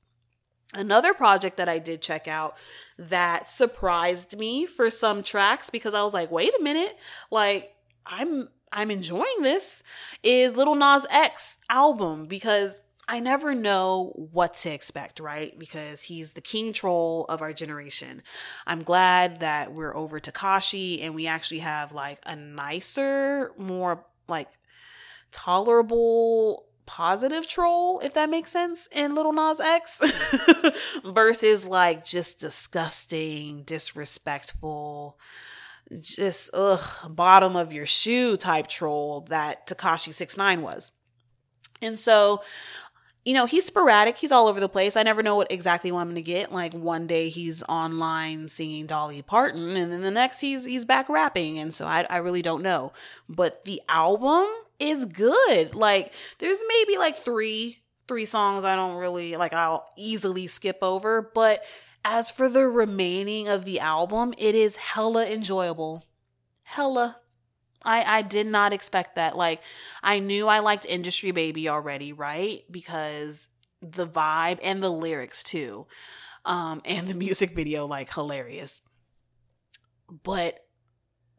Another 0.75 1.15
project 1.15 1.57
that 1.57 1.69
I 1.69 1.79
did 1.79 2.03
check 2.03 2.29
out 2.29 2.57
that 2.99 3.49
surprised 3.49 4.37
me 4.37 4.67
for 4.67 4.91
some 4.91 5.23
tracks 5.23 5.71
because 5.71 5.95
I 5.95 6.03
was 6.03 6.13
like, 6.13 6.31
wait 6.31 6.53
a 6.59 6.63
minute, 6.63 6.99
like 7.31 7.75
I'm 8.05 8.49
I'm 8.71 8.91
enjoying 8.91 9.43
this 9.43 9.83
is 10.23 10.57
Lil 10.57 10.75
Nas 10.75 11.07
X 11.11 11.59
album 11.71 12.27
because 12.27 12.83
I 13.11 13.21
never 13.21 13.55
know 13.55 14.13
what 14.15 14.53
to 14.55 14.71
expect, 14.71 15.19
right? 15.19 15.59
Because 15.59 16.03
he's 16.03 16.35
the 16.35 16.43
king 16.43 16.75
troll 16.75 17.25
of 17.31 17.41
our 17.41 17.55
generation. 17.55 18.23
I'm 18.67 18.83
glad 18.83 19.39
that 19.39 19.73
we're 19.73 19.97
over 19.97 20.21
Tekashi 20.21 21.03
and 21.03 21.15
we 21.15 21.27
actually 21.27 21.61
have 21.61 21.93
like 21.93 22.19
a 22.27 22.37
nicer, 22.37 23.53
more 23.57 24.05
like 24.29 24.49
tolerable 25.33 26.68
positive 26.89 27.47
troll, 27.47 28.01
if 28.01 28.15
that 28.15 28.31
makes 28.31 28.51
sense, 28.51 28.89
in 28.91 29.15
Little 29.15 29.35
Nas 29.35 29.61
X 29.61 30.01
versus 31.05 31.69
like 31.69 32.03
just 32.03 32.41
disgusting, 32.41 33.63
disrespectful, 33.63 35.19
just 36.01 36.51
ugh, 36.55 37.15
bottom 37.15 37.57
of 37.57 37.75
your 37.75 37.85
shoe 37.85 38.39
type 38.39 38.69
troll 38.69 39.21
that 39.29 39.67
Tekashi 39.67 40.15
Six 40.15 40.39
Nine 40.39 40.63
was. 40.63 40.91
And 41.83 41.99
so 41.99 42.41
you 43.29 43.35
know, 43.35 43.45
he's 43.45 43.67
sporadic. 43.67 44.17
He's 44.17 44.33
all 44.33 44.49
over 44.49 44.59
the 44.59 44.71
place. 44.71 44.97
I 44.97 45.03
never 45.03 45.23
know 45.23 45.37
what 45.37 45.53
exactly 45.53 45.93
what 45.93 46.01
I'm 46.01 46.09
gonna 46.09 46.23
get. 46.23 46.51
Like 46.51 46.73
one 46.73 47.07
day 47.07 47.29
he's 47.29 47.63
online 47.65 48.49
singing 48.49 48.87
Dolly 48.87 49.21
Parton, 49.21 49.77
and 49.77 49.93
then 49.93 50.01
the 50.01 50.11
next 50.11 50.41
he's 50.41 50.65
he's 50.65 50.87
back 50.87 51.11
rapping, 51.11 51.59
and 51.59 51.75
so 51.75 51.85
I 51.85 52.07
I 52.09 52.17
really 52.17 52.41
don't 52.41 52.63
know. 52.63 52.95
But 53.29 53.67
the 53.67 53.83
album 53.87 54.47
is 54.79 55.05
good. 55.05 55.75
Like 55.75 56.13
there's 56.39 56.63
maybe 56.69 56.99
like 56.99 57.17
three 57.17 57.79
three 58.07 58.25
songs 58.25 58.65
I 58.65 58.77
don't 58.77 58.97
really 58.97 59.37
like. 59.37 59.53
I'll 59.53 59.89
easily 59.97 60.47
skip 60.47 60.79
over, 60.83 61.23
but 61.35 61.63
as 62.05 62.31
for 62.31 62.49
the 62.49 62.67
remaining 62.67 63.49
of 63.49 63.65
the 63.65 63.81
album, 63.81 64.35
it 64.39 64.55
is 64.55 64.77
hella 64.77 65.27
enjoyable. 65.27 66.05
Hella 66.63 67.19
I 67.85 68.19
I 68.19 68.23
did 68.23 68.47
not 68.47 68.73
expect 68.73 69.17
that. 69.17 69.37
Like 69.37 69.63
I 70.03 70.19
knew 70.19 70.49
I 70.49 70.61
liked 70.61 70.87
Industry 70.87 71.31
Baby 71.31 71.69
already, 71.69 72.13
right? 72.13 72.65
Because 72.71 73.49
the 73.81 74.07
vibe 74.07 74.59
and 74.63 74.83
the 74.83 74.91
lyrics 74.91 75.43
too. 75.43 75.87
Um 76.45 76.83
and 76.85 77.09
the 77.09 77.15
music 77.27 77.55
video 77.55 77.87
like 77.87 78.13
hilarious. 78.13 78.83
But 80.23 80.65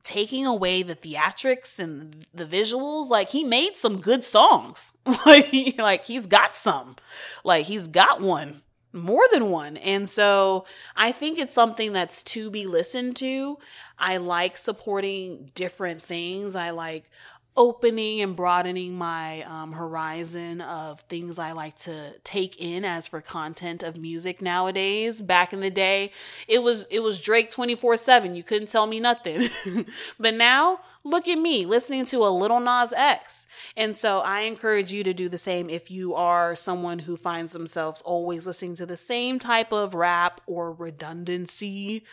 taking 0.09 0.43
away 0.47 0.81
the 0.81 0.95
theatrics 0.95 1.77
and 1.77 2.25
the 2.33 2.43
visuals 2.43 3.09
like 3.09 3.29
he 3.29 3.43
made 3.43 3.77
some 3.77 4.01
good 4.01 4.23
songs 4.23 4.93
like 5.25 5.77
like 5.77 6.05
he's 6.05 6.25
got 6.25 6.55
some 6.55 6.95
like 7.43 7.67
he's 7.67 7.87
got 7.87 8.19
one 8.19 8.63
more 8.91 9.25
than 9.31 9.51
one. 9.51 9.77
And 9.77 10.09
so 10.09 10.65
I 10.95 11.11
think 11.11 11.37
it's 11.37 11.53
something 11.53 11.93
that's 11.93 12.23
to 12.23 12.49
be 12.49 12.65
listened 12.65 13.15
to. 13.17 13.59
I 13.99 14.17
like 14.17 14.57
supporting 14.57 15.51
different 15.53 16.01
things. 16.01 16.55
I 16.55 16.71
like 16.71 17.09
opening 17.57 18.21
and 18.21 18.35
broadening 18.35 18.95
my 18.95 19.41
um, 19.43 19.73
horizon 19.73 20.61
of 20.61 21.01
things 21.01 21.37
I 21.37 21.51
like 21.51 21.75
to 21.79 22.15
take 22.23 22.59
in 22.59 22.85
as 22.85 23.07
for 23.07 23.21
content 23.21 23.83
of 23.83 23.97
music 23.97 24.41
nowadays. 24.41 25.21
Back 25.21 25.51
in 25.51 25.59
the 25.59 25.69
day, 25.69 26.11
it 26.47 26.63
was 26.63 26.85
it 26.89 27.01
was 27.01 27.19
Drake 27.19 27.51
24/7. 27.51 28.35
You 28.35 28.43
couldn't 28.43 28.69
tell 28.69 28.87
me 28.87 28.99
nothing. 28.99 29.49
but 30.19 30.35
now, 30.35 30.79
look 31.03 31.27
at 31.27 31.37
me 31.37 31.65
listening 31.65 32.05
to 32.05 32.19
a 32.19 32.29
Lil 32.29 32.59
Nas 32.59 32.93
X. 32.93 33.47
And 33.75 33.95
so 33.95 34.19
I 34.19 34.41
encourage 34.41 34.93
you 34.93 35.03
to 35.03 35.13
do 35.13 35.27
the 35.27 35.37
same 35.37 35.69
if 35.69 35.91
you 35.91 36.15
are 36.15 36.55
someone 36.55 36.99
who 36.99 37.17
finds 37.17 37.51
themselves 37.51 38.01
always 38.03 38.47
listening 38.47 38.75
to 38.75 38.85
the 38.85 38.97
same 38.97 39.39
type 39.39 39.73
of 39.73 39.93
rap 39.93 40.39
or 40.45 40.71
redundancy 40.71 42.05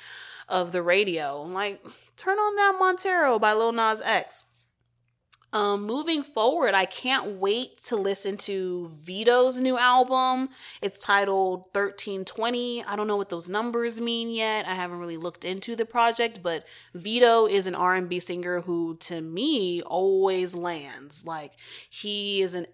of 0.49 0.72
the 0.72 0.83
radio. 0.83 1.42
Like 1.42 1.85
turn 2.16 2.38
on 2.38 2.57
that 2.57 2.77
Montero 2.79 3.38
by 3.38 3.53
Lil 3.53 3.72
Nas 3.72 4.03
X. 4.03 4.44
Um, 5.57 5.87
moving 5.87 6.23
forward, 6.23 6.75
I 6.75 6.85
can't 6.85 7.38
wait 7.40 7.79
to 7.85 7.97
listen 7.97 8.37
to 8.37 8.92
Vedo's 9.03 9.59
new 9.59 9.79
album. 9.79 10.51
It's 10.83 10.99
titled 10.99 11.61
1320. 11.73 12.85
I 12.85 12.95
don't 12.95 13.07
know 13.07 13.16
what 13.16 13.31
those 13.31 13.49
numbers 13.49 13.99
mean 13.99 14.29
yet. 14.29 14.69
I 14.69 14.75
haven't 14.75 14.99
really 14.99 15.16
looked 15.16 15.47
into 15.47 15.75
the 15.75 15.87
project, 15.87 16.40
but 16.42 16.66
Vedo 16.95 17.49
is 17.49 17.66
an 17.66 17.75
R&B 17.75 18.21
singer 18.21 18.61
who 18.61 18.97
to 18.97 19.23
me 19.23 19.81
always 19.81 20.55
lands. 20.55 21.25
Like 21.25 21.53
he 21.88 22.42
is 22.42 22.55
an 22.55 22.66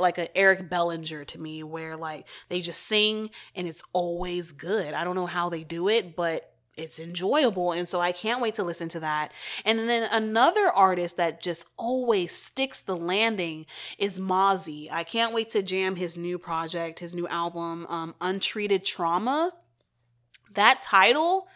like 0.00 0.16
an 0.16 0.28
Eric 0.34 0.70
Bellinger 0.70 1.24
to 1.26 1.38
me 1.38 1.62
where 1.62 1.98
like 1.98 2.26
they 2.48 2.62
just 2.62 2.80
sing 2.80 3.28
and 3.54 3.68
it's 3.68 3.82
always 3.92 4.52
good. 4.52 4.94
I 4.94 5.04
don't 5.04 5.16
know 5.16 5.26
how 5.26 5.50
they 5.50 5.64
do 5.64 5.88
it, 5.88 6.16
but 6.16 6.55
it's 6.76 6.98
enjoyable. 6.98 7.72
And 7.72 7.88
so 7.88 8.00
I 8.00 8.12
can't 8.12 8.40
wait 8.40 8.54
to 8.56 8.64
listen 8.64 8.88
to 8.90 9.00
that. 9.00 9.32
And 9.64 9.88
then 9.88 10.08
another 10.12 10.68
artist 10.68 11.16
that 11.16 11.40
just 11.40 11.66
always 11.76 12.32
sticks 12.32 12.80
the 12.80 12.96
landing 12.96 13.66
is 13.98 14.18
Mozzy. 14.18 14.88
I 14.90 15.04
can't 15.04 15.34
wait 15.34 15.50
to 15.50 15.62
jam 15.62 15.96
his 15.96 16.16
new 16.16 16.38
project, 16.38 16.98
his 16.98 17.14
new 17.14 17.26
album, 17.28 17.86
um, 17.88 18.14
Untreated 18.20 18.84
Trauma. 18.84 19.52
That 20.52 20.82
title 20.82 21.48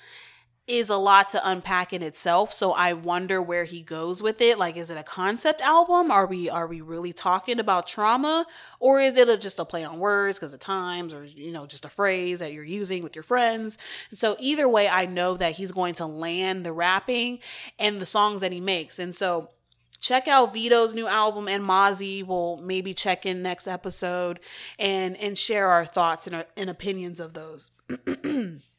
is 0.71 0.89
a 0.89 0.97
lot 0.97 1.29
to 1.31 1.49
unpack 1.49 1.93
in 1.93 2.01
itself. 2.03 2.53
So 2.53 2.73
I 2.73 2.93
wonder 2.93 3.43
where 3.43 3.65
he 3.65 3.83
goes 3.83 4.23
with 4.23 4.41
it. 4.41 4.57
Like, 4.57 4.77
is 4.77 4.89
it 4.89 4.97
a 4.97 5.03
concept 5.03 5.61
album? 5.61 6.11
Are 6.13 6.27
we 6.27 6.49
are 6.49 6.67
we 6.67 6.81
really 6.81 7.13
talking 7.13 7.59
about 7.59 7.89
trauma, 7.89 8.47
or 8.79 9.01
is 9.01 9.17
it 9.17 9.29
a, 9.29 9.37
just 9.37 9.59
a 9.59 9.65
play 9.65 9.83
on 9.83 9.99
words 9.99 10.39
because 10.39 10.55
of 10.55 10.61
times, 10.61 11.13
or 11.13 11.25
you 11.25 11.51
know, 11.51 11.67
just 11.67 11.85
a 11.85 11.89
phrase 11.89 12.39
that 12.39 12.53
you're 12.53 12.65
using 12.65 13.03
with 13.03 13.17
your 13.17 13.25
friends? 13.25 13.79
So 14.13 14.37
either 14.39 14.69
way, 14.69 14.89
I 14.89 15.07
know 15.07 15.37
that 15.37 15.55
he's 15.55 15.73
going 15.73 15.95
to 15.95 16.07
land 16.07 16.65
the 16.65 16.73
rapping 16.73 17.41
and 17.79 18.01
the 18.01 18.07
songs 18.07 18.41
that 18.41 18.53
he 18.53 18.61
makes, 18.61 18.99
and 19.01 19.15
so 19.15 19.51
check 19.99 20.29
out 20.29 20.55
Vedo's 20.55 20.95
new 20.95 21.07
album 21.09 21.47
and 21.49 21.63
Mozzy 21.63 22.27
will 22.27 22.57
maybe 22.59 22.95
check 22.95 23.27
in 23.27 23.43
next 23.43 23.67
episode 23.67 24.41
and 24.79 25.17
and 25.17 25.37
share 25.37 25.69
our 25.69 25.85
thoughts 25.85 26.27
and, 26.27 26.45
and 26.57 26.71
opinions 26.71 27.19
of 27.19 27.35
those. 27.35 27.71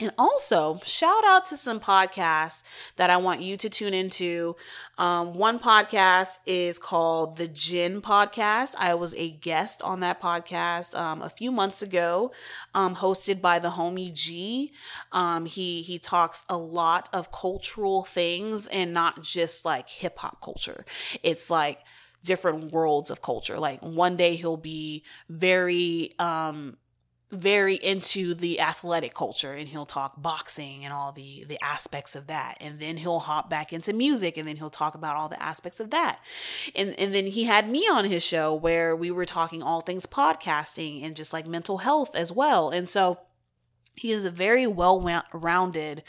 And 0.00 0.12
also, 0.16 0.80
shout 0.82 1.24
out 1.26 1.44
to 1.46 1.58
some 1.58 1.78
podcasts 1.78 2.62
that 2.96 3.10
I 3.10 3.18
want 3.18 3.42
you 3.42 3.58
to 3.58 3.68
tune 3.68 3.92
into. 3.92 4.56
Um, 4.96 5.34
one 5.34 5.58
podcast 5.58 6.38
is 6.46 6.78
called 6.78 7.36
The 7.36 7.46
Gin 7.46 8.00
Podcast. 8.00 8.72
I 8.78 8.94
was 8.94 9.14
a 9.14 9.30
guest 9.30 9.82
on 9.82 10.00
that 10.00 10.20
podcast 10.20 10.98
um, 10.98 11.20
a 11.20 11.28
few 11.28 11.52
months 11.52 11.82
ago, 11.82 12.32
um, 12.74 12.96
hosted 12.96 13.42
by 13.42 13.58
the 13.58 13.70
homie 13.70 14.14
G. 14.14 14.72
Um, 15.12 15.44
he 15.44 15.82
he 15.82 15.98
talks 15.98 16.46
a 16.48 16.56
lot 16.56 17.10
of 17.12 17.30
cultural 17.30 18.02
things 18.02 18.66
and 18.68 18.94
not 18.94 19.22
just 19.22 19.66
like 19.66 19.90
hip 19.90 20.18
hop 20.18 20.40
culture. 20.40 20.86
It's 21.22 21.50
like 21.50 21.80
different 22.24 22.72
worlds 22.72 23.10
of 23.10 23.20
culture. 23.20 23.58
Like 23.58 23.82
one 23.82 24.16
day 24.16 24.36
he'll 24.36 24.56
be 24.56 25.04
very 25.28 26.14
um 26.18 26.78
very 27.30 27.76
into 27.76 28.34
the 28.34 28.60
athletic 28.60 29.14
culture 29.14 29.52
and 29.52 29.68
he'll 29.68 29.86
talk 29.86 30.20
boxing 30.20 30.84
and 30.84 30.92
all 30.92 31.12
the 31.12 31.44
the 31.48 31.58
aspects 31.62 32.16
of 32.16 32.26
that. 32.26 32.56
And 32.60 32.80
then 32.80 32.96
he'll 32.96 33.20
hop 33.20 33.48
back 33.48 33.72
into 33.72 33.92
music 33.92 34.36
and 34.36 34.48
then 34.48 34.56
he'll 34.56 34.70
talk 34.70 34.94
about 34.94 35.16
all 35.16 35.28
the 35.28 35.40
aspects 35.42 35.80
of 35.80 35.90
that. 35.90 36.20
And 36.74 36.98
and 36.98 37.14
then 37.14 37.26
he 37.26 37.44
had 37.44 37.68
me 37.68 37.86
on 37.90 38.04
his 38.04 38.24
show 38.24 38.52
where 38.52 38.96
we 38.96 39.10
were 39.10 39.26
talking 39.26 39.62
all 39.62 39.80
things 39.80 40.06
podcasting 40.06 41.04
and 41.04 41.14
just 41.14 41.32
like 41.32 41.46
mental 41.46 41.78
health 41.78 42.14
as 42.16 42.32
well. 42.32 42.70
And 42.70 42.88
so 42.88 43.18
he 44.00 44.12
is 44.12 44.24
a 44.24 44.30
very 44.30 44.66
well 44.66 44.98
rounded 45.34 46.02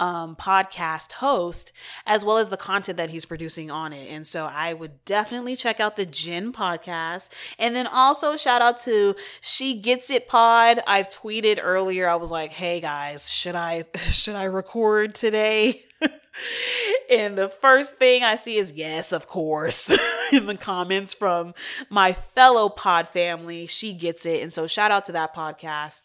um, 0.00 0.34
podcast 0.34 1.12
host, 1.12 1.70
as 2.04 2.24
well 2.24 2.38
as 2.38 2.48
the 2.48 2.56
content 2.56 2.98
that 2.98 3.10
he's 3.10 3.24
producing 3.24 3.70
on 3.70 3.92
it. 3.92 4.10
And 4.10 4.26
so 4.26 4.48
I 4.50 4.72
would 4.74 5.04
definitely 5.04 5.54
check 5.54 5.78
out 5.78 5.96
the 5.96 6.04
Gin 6.04 6.52
podcast. 6.52 7.30
And 7.56 7.76
then 7.76 7.86
also 7.86 8.36
shout 8.36 8.60
out 8.60 8.78
to 8.82 9.14
She 9.40 9.80
Gets 9.80 10.10
It 10.10 10.26
Pod. 10.26 10.80
I've 10.86 11.08
tweeted 11.08 11.60
earlier, 11.62 12.08
I 12.08 12.16
was 12.16 12.32
like, 12.32 12.50
hey 12.50 12.80
guys, 12.80 13.30
should 13.30 13.54
I 13.54 13.84
should 14.10 14.34
I 14.34 14.44
record 14.44 15.14
today? 15.14 15.84
and 17.10 17.38
the 17.38 17.48
first 17.48 17.98
thing 17.98 18.24
I 18.24 18.34
see 18.34 18.56
is 18.56 18.72
yes, 18.72 19.12
of 19.12 19.28
course, 19.28 19.96
in 20.32 20.46
the 20.46 20.56
comments 20.56 21.14
from 21.14 21.54
my 21.88 22.14
fellow 22.14 22.68
pod 22.68 23.06
family. 23.06 23.66
She 23.66 23.92
gets 23.92 24.26
it. 24.26 24.42
And 24.42 24.52
so 24.52 24.66
shout 24.66 24.90
out 24.90 25.04
to 25.04 25.12
that 25.12 25.36
podcast. 25.36 26.02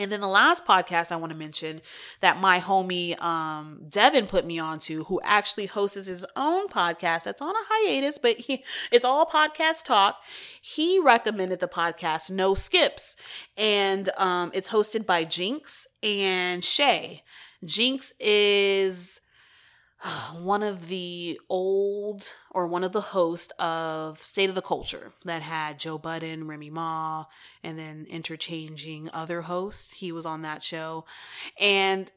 And 0.00 0.10
then 0.10 0.22
the 0.22 0.28
last 0.28 0.64
podcast 0.64 1.12
I 1.12 1.16
want 1.16 1.30
to 1.30 1.38
mention 1.38 1.82
that 2.20 2.40
my 2.40 2.58
homie 2.58 3.20
um, 3.20 3.82
Devin 3.86 4.26
put 4.26 4.46
me 4.46 4.58
onto, 4.58 5.04
who 5.04 5.20
actually 5.22 5.66
hosts 5.66 6.06
his 6.06 6.24
own 6.36 6.68
podcast 6.68 7.24
that's 7.24 7.42
on 7.42 7.54
a 7.54 7.58
hiatus, 7.68 8.16
but 8.16 8.38
he, 8.38 8.64
it's 8.90 9.04
all 9.04 9.26
podcast 9.26 9.84
talk. 9.84 10.16
He 10.62 10.98
recommended 10.98 11.60
the 11.60 11.68
podcast 11.68 12.30
No 12.30 12.54
Skips, 12.54 13.14
and 13.58 14.08
um, 14.16 14.50
it's 14.54 14.70
hosted 14.70 15.04
by 15.04 15.24
Jinx 15.24 15.86
and 16.02 16.64
Shay. 16.64 17.22
Jinx 17.62 18.14
is 18.18 19.20
one 20.34 20.62
of 20.62 20.88
the 20.88 21.40
old 21.48 22.34
or 22.50 22.66
one 22.66 22.84
of 22.84 22.92
the 22.92 23.00
hosts 23.00 23.52
of 23.58 24.18
State 24.18 24.48
of 24.48 24.54
the 24.54 24.62
Culture 24.62 25.12
that 25.24 25.42
had 25.42 25.78
Joe 25.78 25.98
Budden, 25.98 26.46
Remy 26.46 26.70
Ma, 26.70 27.24
and 27.62 27.78
then 27.78 28.06
interchanging 28.08 29.10
other 29.12 29.42
hosts. 29.42 29.92
He 29.92 30.12
was 30.12 30.26
on 30.26 30.42
that 30.42 30.62
show. 30.62 31.04
And 31.58 32.10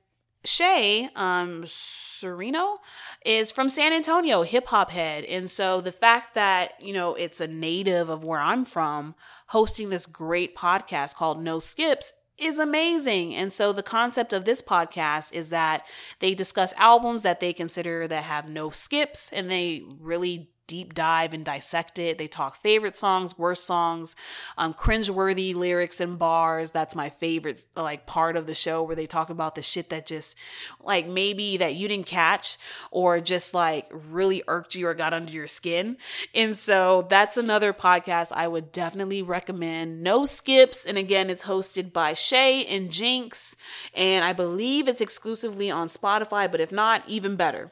Shay, 0.46 1.10
um, 1.16 1.64
Sereno 1.66 2.80
is 3.26 3.52
from 3.52 3.70
San 3.70 3.94
Antonio, 3.94 4.44
hip 4.44 4.68
hop 4.68 4.92
head. 4.92 5.24
And 5.24 5.50
so 5.50 5.80
the 5.80 5.92
fact 5.92 6.34
that, 6.34 6.74
you 6.82 6.94
know, 6.94 7.16
it's 7.16 7.40
a 7.40 7.48
native 7.48 8.10
of 8.10 8.26
where 8.26 8.40
I'm 8.40 8.66
from 8.66 9.16
hosting 9.48 9.90
this 9.90 10.06
great 10.06 10.56
podcast 10.56 11.16
called 11.16 11.42
No 11.42 11.60
Skips 11.60 12.14
is 12.38 12.60
amazing. 12.60 13.36
And 13.36 13.52
so 13.54 13.72
the 13.74 13.84
concept 13.84 14.34
of 14.34 14.46
this 14.46 14.62
podcast 14.62 15.34
is 15.34 15.50
that 15.50 15.86
they 16.20 16.34
discuss 16.34 16.74
albums 16.78 17.24
that 17.24 17.40
they 17.40 17.54
consider 17.54 18.08
that 18.08 18.24
have 18.24 18.50
no 18.50 18.70
skips 18.70 19.32
and 19.32 19.50
they 19.50 19.84
really 20.00 20.50
deep 20.68 20.94
dive 20.94 21.34
and 21.34 21.44
dissect 21.46 22.00
it. 22.00 22.18
They 22.18 22.28
talk 22.28 22.62
favorite 22.62 22.96
songs, 22.96 23.38
worst 23.38 23.66
songs, 23.66 24.16
um, 24.58 24.74
cringeworthy 24.74 25.54
lyrics 25.54 26.00
and 26.00 26.18
bars. 26.18 26.72
That's 26.72 26.96
my 26.96 27.10
favorite 27.10 27.66
like 27.76 28.06
part 28.06 28.36
of 28.36 28.48
the 28.48 28.56
show 28.56 28.84
where 28.84 28.96
they 28.96 29.06
talk 29.06 29.30
about 29.30 29.56
the 29.56 29.62
shit 29.62 29.90
that 29.90 30.06
just 30.06 30.38
like 30.82 31.08
maybe 31.08 31.58
that 31.58 31.76
you 31.76 31.88
didn't 31.88 32.06
catch 32.06 32.58
or 32.92 33.20
just 33.20 33.54
like 33.54 33.88
really 33.92 34.44
irked 34.48 34.76
you 34.76 34.88
or 34.88 34.94
got 34.94 35.14
under 35.14 35.32
your 35.32 35.48
skin. 35.48 35.98
And 36.34 36.56
so 36.56 37.06
that's 37.10 37.38
another 37.38 37.74
podcast 37.74 38.32
I 38.34 38.48
would 38.48 38.72
definitely 38.72 39.22
recommend. 39.22 40.02
No 40.02 40.26
skips. 40.26 40.86
And 40.86 40.98
again, 40.98 41.30
it's 41.30 41.44
hosted 41.44 41.94
by 41.94 42.14
Shay 42.14 42.66
and 42.66 42.90
Jinx. 42.90 43.56
And 43.94 44.24
I 44.24 44.34
believe 44.34 44.88
it's 44.88 45.02
exclusively 45.02 45.70
on 45.70 45.88
Spotify, 45.88 46.50
but 46.50 46.60
if 46.62 46.72
not, 46.72 47.04
even 47.08 47.36
better 47.36 47.72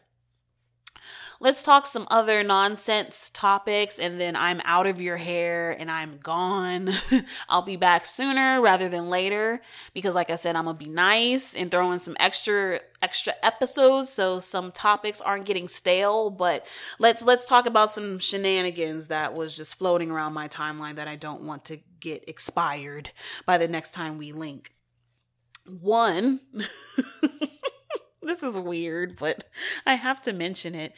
let's 1.41 1.63
talk 1.63 1.87
some 1.87 2.07
other 2.11 2.43
nonsense 2.43 3.31
topics 3.33 3.97
and 3.97 4.21
then 4.21 4.35
I'm 4.35 4.61
out 4.63 4.85
of 4.85 5.01
your 5.01 5.17
hair 5.17 5.71
and 5.71 5.89
I'm 5.89 6.17
gone. 6.17 6.91
I'll 7.49 7.63
be 7.63 7.77
back 7.77 8.05
sooner 8.05 8.61
rather 8.61 8.87
than 8.87 9.09
later 9.09 9.59
because 9.95 10.13
like 10.13 10.29
I 10.29 10.35
said, 10.35 10.55
I'm 10.55 10.65
gonna 10.65 10.77
be 10.77 10.85
nice 10.85 11.55
and 11.55 11.71
throw 11.71 11.91
in 11.91 11.99
some 11.99 12.15
extra 12.19 12.79
extra 13.01 13.33
episodes 13.41 14.09
so 14.09 14.37
some 14.37 14.71
topics 14.71 15.19
aren't 15.19 15.45
getting 15.45 15.67
stale 15.67 16.29
but 16.29 16.67
let's 16.99 17.23
let's 17.23 17.45
talk 17.45 17.65
about 17.65 17.89
some 17.89 18.19
shenanigans 18.19 19.07
that 19.07 19.33
was 19.33 19.57
just 19.57 19.79
floating 19.79 20.11
around 20.11 20.33
my 20.33 20.47
timeline 20.47 20.93
that 20.93 21.07
I 21.07 21.15
don't 21.15 21.41
want 21.41 21.65
to 21.65 21.79
get 21.99 22.29
expired 22.29 23.11
by 23.47 23.57
the 23.57 23.67
next 23.67 23.95
time 23.95 24.19
we 24.19 24.31
link. 24.31 24.71
One 25.65 26.41
this 28.41 28.55
is 28.55 28.59
weird, 28.59 29.17
but 29.17 29.45
I 29.85 29.95
have 29.95 30.21
to 30.23 30.33
mention 30.33 30.75
it. 30.75 30.93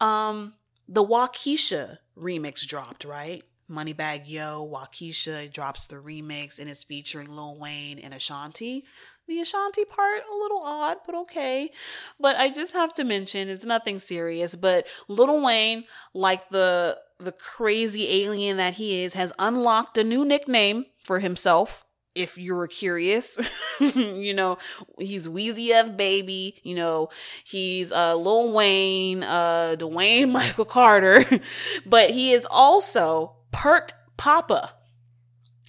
Um, 0.00 0.54
the 0.88 1.04
Wockesha 1.04 1.98
remix 2.18 2.66
dropped, 2.66 3.04
right? 3.04 3.42
Moneybagg 3.70 4.22
Yo, 4.26 4.68
Wockesha 4.68 5.50
drops 5.52 5.86
the 5.86 5.96
remix 5.96 6.58
and 6.58 6.68
it's 6.68 6.82
featuring 6.82 7.34
Lil 7.34 7.56
Wayne 7.56 8.00
and 8.00 8.12
Ashanti. 8.12 8.84
The 9.28 9.40
Ashanti 9.40 9.84
part, 9.84 10.22
a 10.28 10.36
little 10.36 10.62
odd, 10.64 10.96
but 11.06 11.14
okay. 11.14 11.70
But 12.18 12.34
I 12.34 12.50
just 12.50 12.72
have 12.72 12.92
to 12.94 13.04
mention 13.04 13.48
it's 13.48 13.64
nothing 13.64 14.00
serious. 14.00 14.56
But 14.56 14.88
Lil 15.06 15.40
Wayne, 15.40 15.84
like 16.12 16.48
the 16.50 16.98
the 17.20 17.32
crazy 17.32 18.24
alien 18.24 18.56
that 18.56 18.74
he 18.74 19.04
is, 19.04 19.14
has 19.14 19.32
unlocked 19.38 19.98
a 19.98 20.04
new 20.04 20.24
nickname 20.24 20.86
for 21.04 21.20
himself 21.20 21.84
if 22.14 22.36
you 22.38 22.54
were 22.54 22.66
curious. 22.66 23.38
you 23.80 24.34
know, 24.34 24.58
he's 24.98 25.28
Weezy 25.28 25.70
F 25.70 25.96
Baby, 25.96 26.60
you 26.62 26.74
know, 26.74 27.08
he's 27.44 27.92
uh 27.92 28.14
Lil 28.16 28.52
Wayne, 28.52 29.22
uh 29.22 29.76
Dwayne 29.78 30.30
Michael 30.30 30.64
Carter, 30.64 31.24
but 31.86 32.10
he 32.10 32.32
is 32.32 32.46
also 32.50 33.36
Perk 33.52 33.92
Papa. 34.16 34.74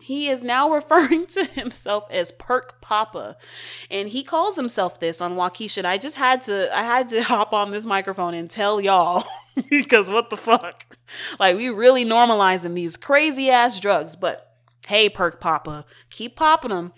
He 0.01 0.27
is 0.27 0.41
now 0.43 0.69
referring 0.73 1.27
to 1.27 1.45
himself 1.45 2.05
as 2.09 2.31
Perk 2.31 2.81
Papa. 2.81 3.37
And 3.89 4.09
he 4.09 4.23
calls 4.23 4.55
himself 4.55 4.99
this 4.99 5.21
on 5.21 5.35
Wockesha. 5.35 5.85
I 5.85 5.97
just 5.97 6.17
had 6.17 6.41
to 6.43 6.75
I 6.75 6.83
had 6.83 7.09
to 7.09 7.23
hop 7.23 7.53
on 7.53 7.71
this 7.71 7.85
microphone 7.85 8.33
and 8.33 8.49
tell 8.49 8.81
y'all 8.81 9.23
because 9.69 10.09
what 10.09 10.29
the 10.29 10.37
fuck? 10.37 10.97
Like 11.39 11.55
we 11.55 11.69
really 11.69 12.05
normalizing 12.05 12.73
these 12.73 12.97
crazy 12.97 13.49
ass 13.49 13.79
drugs, 13.79 14.15
but 14.15 14.50
Hey, 14.87 15.09
Perk 15.09 15.39
Papa, 15.39 15.85
keep 16.09 16.35
popping 16.35 16.71
them 16.71 16.93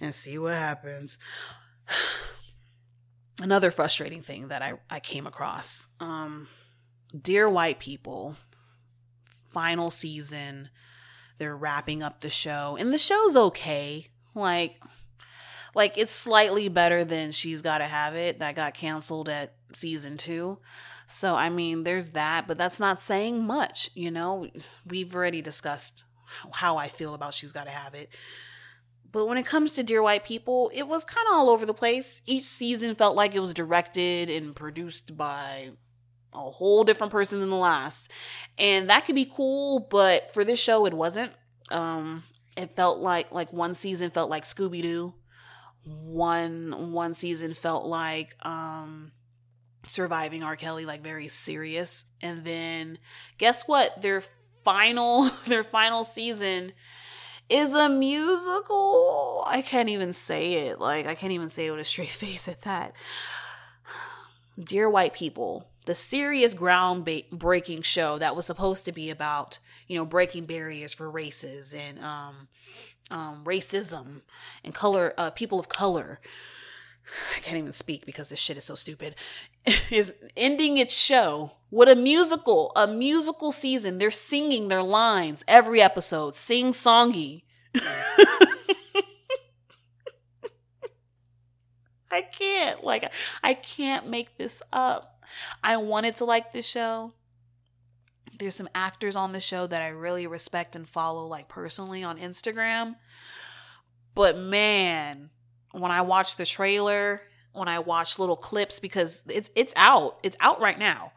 and 0.00 0.14
see 0.14 0.38
what 0.38 0.54
happens. 0.54 1.18
Another 3.42 3.70
frustrating 3.70 4.22
thing 4.22 4.48
that 4.48 4.62
I, 4.62 4.74
I 4.90 5.00
came 5.00 5.26
across. 5.26 5.86
Um, 6.00 6.48
Dear 7.18 7.48
White 7.48 7.78
People, 7.78 8.36
final 9.52 9.90
season. 9.90 10.70
They're 11.38 11.56
wrapping 11.56 12.02
up 12.02 12.20
the 12.20 12.30
show, 12.30 12.76
and 12.78 12.92
the 12.92 12.98
show's 12.98 13.36
okay. 13.36 14.08
Like, 14.34 14.82
like 15.74 15.96
it's 15.96 16.12
slightly 16.12 16.68
better 16.68 17.04
than 17.04 17.30
She's 17.30 17.62
Gotta 17.62 17.84
Have 17.84 18.16
It 18.16 18.40
that 18.40 18.56
got 18.56 18.74
canceled 18.74 19.28
at 19.28 19.54
season 19.72 20.16
two. 20.16 20.58
So, 21.06 21.36
I 21.36 21.48
mean, 21.48 21.84
there's 21.84 22.10
that, 22.10 22.46
but 22.46 22.58
that's 22.58 22.80
not 22.80 23.00
saying 23.00 23.42
much, 23.44 23.88
you 23.94 24.10
know? 24.10 24.48
We've 24.86 25.14
already 25.14 25.40
discussed 25.40 26.04
how 26.52 26.76
I 26.76 26.88
feel 26.88 27.14
about 27.14 27.34
She's 27.34 27.52
Gotta 27.52 27.70
Have 27.70 27.94
It. 27.94 28.10
but 29.10 29.26
when 29.26 29.38
it 29.38 29.46
comes 29.46 29.72
to 29.72 29.82
Dear 29.82 30.02
White 30.02 30.24
People, 30.24 30.70
it 30.74 30.86
was 30.86 31.04
kind 31.04 31.26
of 31.28 31.34
all 31.34 31.50
over 31.50 31.64
the 31.64 31.74
place. 31.74 32.20
Each 32.26 32.44
season 32.44 32.94
felt 32.94 33.16
like 33.16 33.34
it 33.34 33.40
was 33.40 33.54
directed 33.54 34.28
and 34.30 34.54
produced 34.54 35.16
by 35.16 35.70
a 36.34 36.38
whole 36.38 36.84
different 36.84 37.10
person 37.10 37.40
than 37.40 37.48
the 37.48 37.56
last. 37.56 38.10
And 38.58 38.90
that 38.90 39.06
could 39.06 39.14
be 39.14 39.24
cool, 39.24 39.80
but 39.80 40.32
for 40.34 40.44
this 40.44 40.60
show 40.60 40.84
it 40.86 40.92
wasn't. 40.92 41.32
Um 41.70 42.22
it 42.56 42.74
felt 42.76 42.98
like 42.98 43.32
like 43.32 43.52
one 43.52 43.74
season 43.74 44.10
felt 44.10 44.28
like 44.28 44.42
Scooby 44.44 44.82
Doo. 44.82 45.14
One 45.84 46.92
one 46.92 47.14
season 47.14 47.54
felt 47.54 47.86
like 47.86 48.34
um 48.44 49.12
surviving 49.86 50.42
R. 50.42 50.54
Kelly, 50.56 50.84
like 50.84 51.02
very 51.02 51.28
serious. 51.28 52.04
And 52.20 52.44
then 52.44 52.98
guess 53.38 53.66
what? 53.66 54.02
Their 54.02 54.22
final 54.68 55.22
their 55.46 55.64
final 55.64 56.04
season 56.04 56.72
is 57.48 57.74
a 57.74 57.88
musical. 57.88 59.42
I 59.46 59.62
can't 59.62 59.88
even 59.88 60.12
say 60.12 60.66
it. 60.66 60.78
Like 60.78 61.06
I 61.06 61.14
can't 61.14 61.32
even 61.32 61.48
say 61.48 61.66
it 61.66 61.70
with 61.70 61.80
a 61.80 61.84
straight 61.84 62.10
face 62.24 62.48
at 62.48 62.62
that. 62.62 62.92
Dear 64.62 64.90
White 64.90 65.14
People, 65.14 65.70
the 65.86 65.94
serious 65.94 66.54
groundbreaking 66.54 67.82
show 67.82 68.18
that 68.18 68.36
was 68.36 68.44
supposed 68.44 68.84
to 68.84 68.92
be 68.92 69.08
about, 69.08 69.58
you 69.86 69.96
know, 69.96 70.04
breaking 70.04 70.44
barriers 70.44 70.92
for 70.92 71.10
races 71.10 71.72
and 71.72 71.98
um, 72.00 72.48
um, 73.10 73.44
racism 73.44 74.22
and 74.64 74.74
color, 74.74 75.14
uh, 75.16 75.30
people 75.30 75.58
of 75.60 75.68
color. 75.68 76.20
I 77.36 77.40
can't 77.40 77.56
even 77.56 77.72
speak 77.72 78.04
because 78.04 78.28
this 78.28 78.40
shit 78.40 78.58
is 78.58 78.64
so 78.64 78.74
stupid. 78.74 79.14
Is 79.90 80.12
ending 80.36 80.76
its 80.76 80.98
show 80.98 81.52
with 81.70 81.88
a 81.88 81.96
musical, 81.96 82.72
a 82.76 82.86
musical 82.86 83.52
season. 83.52 83.98
They're 83.98 84.10
singing 84.10 84.68
their 84.68 84.82
lines 84.82 85.44
every 85.46 85.80
episode, 85.80 86.34
sing 86.36 86.72
songy. 86.72 87.42
I 92.10 92.22
can't, 92.22 92.82
like, 92.82 93.12
I 93.42 93.54
can't 93.54 94.08
make 94.08 94.38
this 94.38 94.62
up. 94.72 95.22
I 95.62 95.76
wanted 95.76 96.16
to 96.16 96.24
like 96.24 96.52
this 96.52 96.66
show. 96.66 97.12
There's 98.38 98.54
some 98.54 98.68
actors 98.74 99.14
on 99.14 99.32
the 99.32 99.40
show 99.40 99.66
that 99.66 99.82
I 99.82 99.88
really 99.88 100.26
respect 100.26 100.74
and 100.74 100.88
follow, 100.88 101.26
like 101.26 101.48
personally 101.48 102.02
on 102.02 102.18
Instagram. 102.18 102.96
But 104.14 104.38
man, 104.38 105.30
when 105.72 105.90
I 105.90 106.00
watch 106.00 106.36
the 106.36 106.46
trailer, 106.46 107.20
when 107.52 107.68
I 107.68 107.80
watch 107.80 108.18
little 108.18 108.36
clips, 108.36 108.80
because 108.80 109.24
it's 109.28 109.50
it's 109.54 109.72
out, 109.76 110.18
it's 110.22 110.36
out 110.40 110.60
right 110.60 110.78
now. 110.78 111.12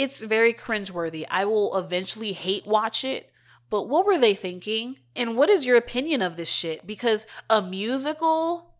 It's 0.00 0.22
very 0.22 0.54
cringeworthy. 0.54 1.26
I 1.30 1.44
will 1.44 1.76
eventually 1.76 2.32
hate 2.32 2.66
watch 2.66 3.04
it, 3.04 3.30
but 3.68 3.86
what 3.86 4.06
were 4.06 4.16
they 4.16 4.32
thinking? 4.32 4.96
And 5.14 5.36
what 5.36 5.50
is 5.50 5.66
your 5.66 5.76
opinion 5.76 6.22
of 6.22 6.38
this 6.38 6.50
shit? 6.50 6.86
Because 6.86 7.26
a 7.50 7.60
musical 7.60 8.70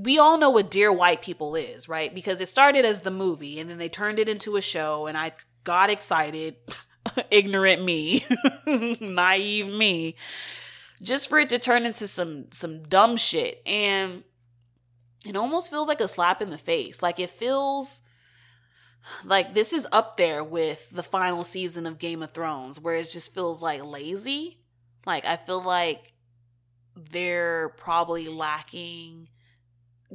we 0.00 0.18
all 0.18 0.36
know 0.36 0.50
what 0.50 0.72
Dear 0.72 0.92
White 0.92 1.22
People 1.22 1.54
is, 1.54 1.88
right? 1.88 2.12
Because 2.12 2.40
it 2.40 2.48
started 2.48 2.84
as 2.84 3.02
the 3.02 3.12
movie 3.12 3.60
and 3.60 3.70
then 3.70 3.78
they 3.78 3.88
turned 3.88 4.18
it 4.18 4.28
into 4.28 4.56
a 4.56 4.60
show 4.60 5.06
and 5.06 5.16
I 5.16 5.30
got 5.62 5.90
excited, 5.90 6.56
ignorant 7.30 7.84
me, 7.84 8.24
naive 9.00 9.68
me, 9.68 10.16
just 11.00 11.28
for 11.28 11.38
it 11.38 11.50
to 11.50 11.60
turn 11.60 11.86
into 11.86 12.08
some 12.08 12.46
some 12.50 12.82
dumb 12.82 13.16
shit 13.16 13.62
and 13.64 14.24
it 15.24 15.36
almost 15.36 15.70
feels 15.70 15.86
like 15.86 16.00
a 16.00 16.08
slap 16.08 16.42
in 16.42 16.50
the 16.50 16.58
face. 16.58 17.00
Like 17.00 17.20
it 17.20 17.30
feels 17.30 18.00
like 19.24 19.54
this 19.54 19.72
is 19.72 19.86
up 19.92 20.16
there 20.16 20.42
with 20.42 20.90
the 20.90 21.02
final 21.02 21.44
season 21.44 21.86
of 21.86 21.98
Game 21.98 22.22
of 22.22 22.32
Thrones 22.32 22.80
where 22.80 22.94
it 22.94 23.08
just 23.10 23.34
feels 23.34 23.62
like 23.62 23.84
lazy. 23.84 24.58
Like 25.06 25.24
I 25.24 25.36
feel 25.36 25.62
like 25.62 26.12
they're 26.96 27.70
probably 27.70 28.28
lacking 28.28 29.28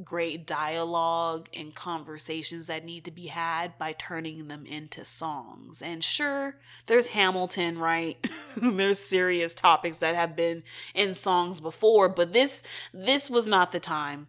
great 0.04 0.46
dialogue 0.46 1.48
and 1.52 1.74
conversations 1.74 2.68
that 2.68 2.84
need 2.84 3.04
to 3.04 3.10
be 3.10 3.26
had 3.26 3.76
by 3.78 3.92
turning 3.92 4.48
them 4.48 4.64
into 4.64 5.04
songs. 5.04 5.82
And 5.82 6.02
sure, 6.02 6.56
there's 6.86 7.08
Hamilton, 7.08 7.78
right? 7.78 8.16
there's 8.56 8.98
serious 8.98 9.52
topics 9.52 9.98
that 9.98 10.14
have 10.14 10.34
been 10.34 10.62
in 10.94 11.14
songs 11.14 11.60
before, 11.60 12.08
but 12.08 12.32
this 12.32 12.62
this 12.92 13.28
was 13.28 13.46
not 13.46 13.72
the 13.72 13.80
time 13.80 14.28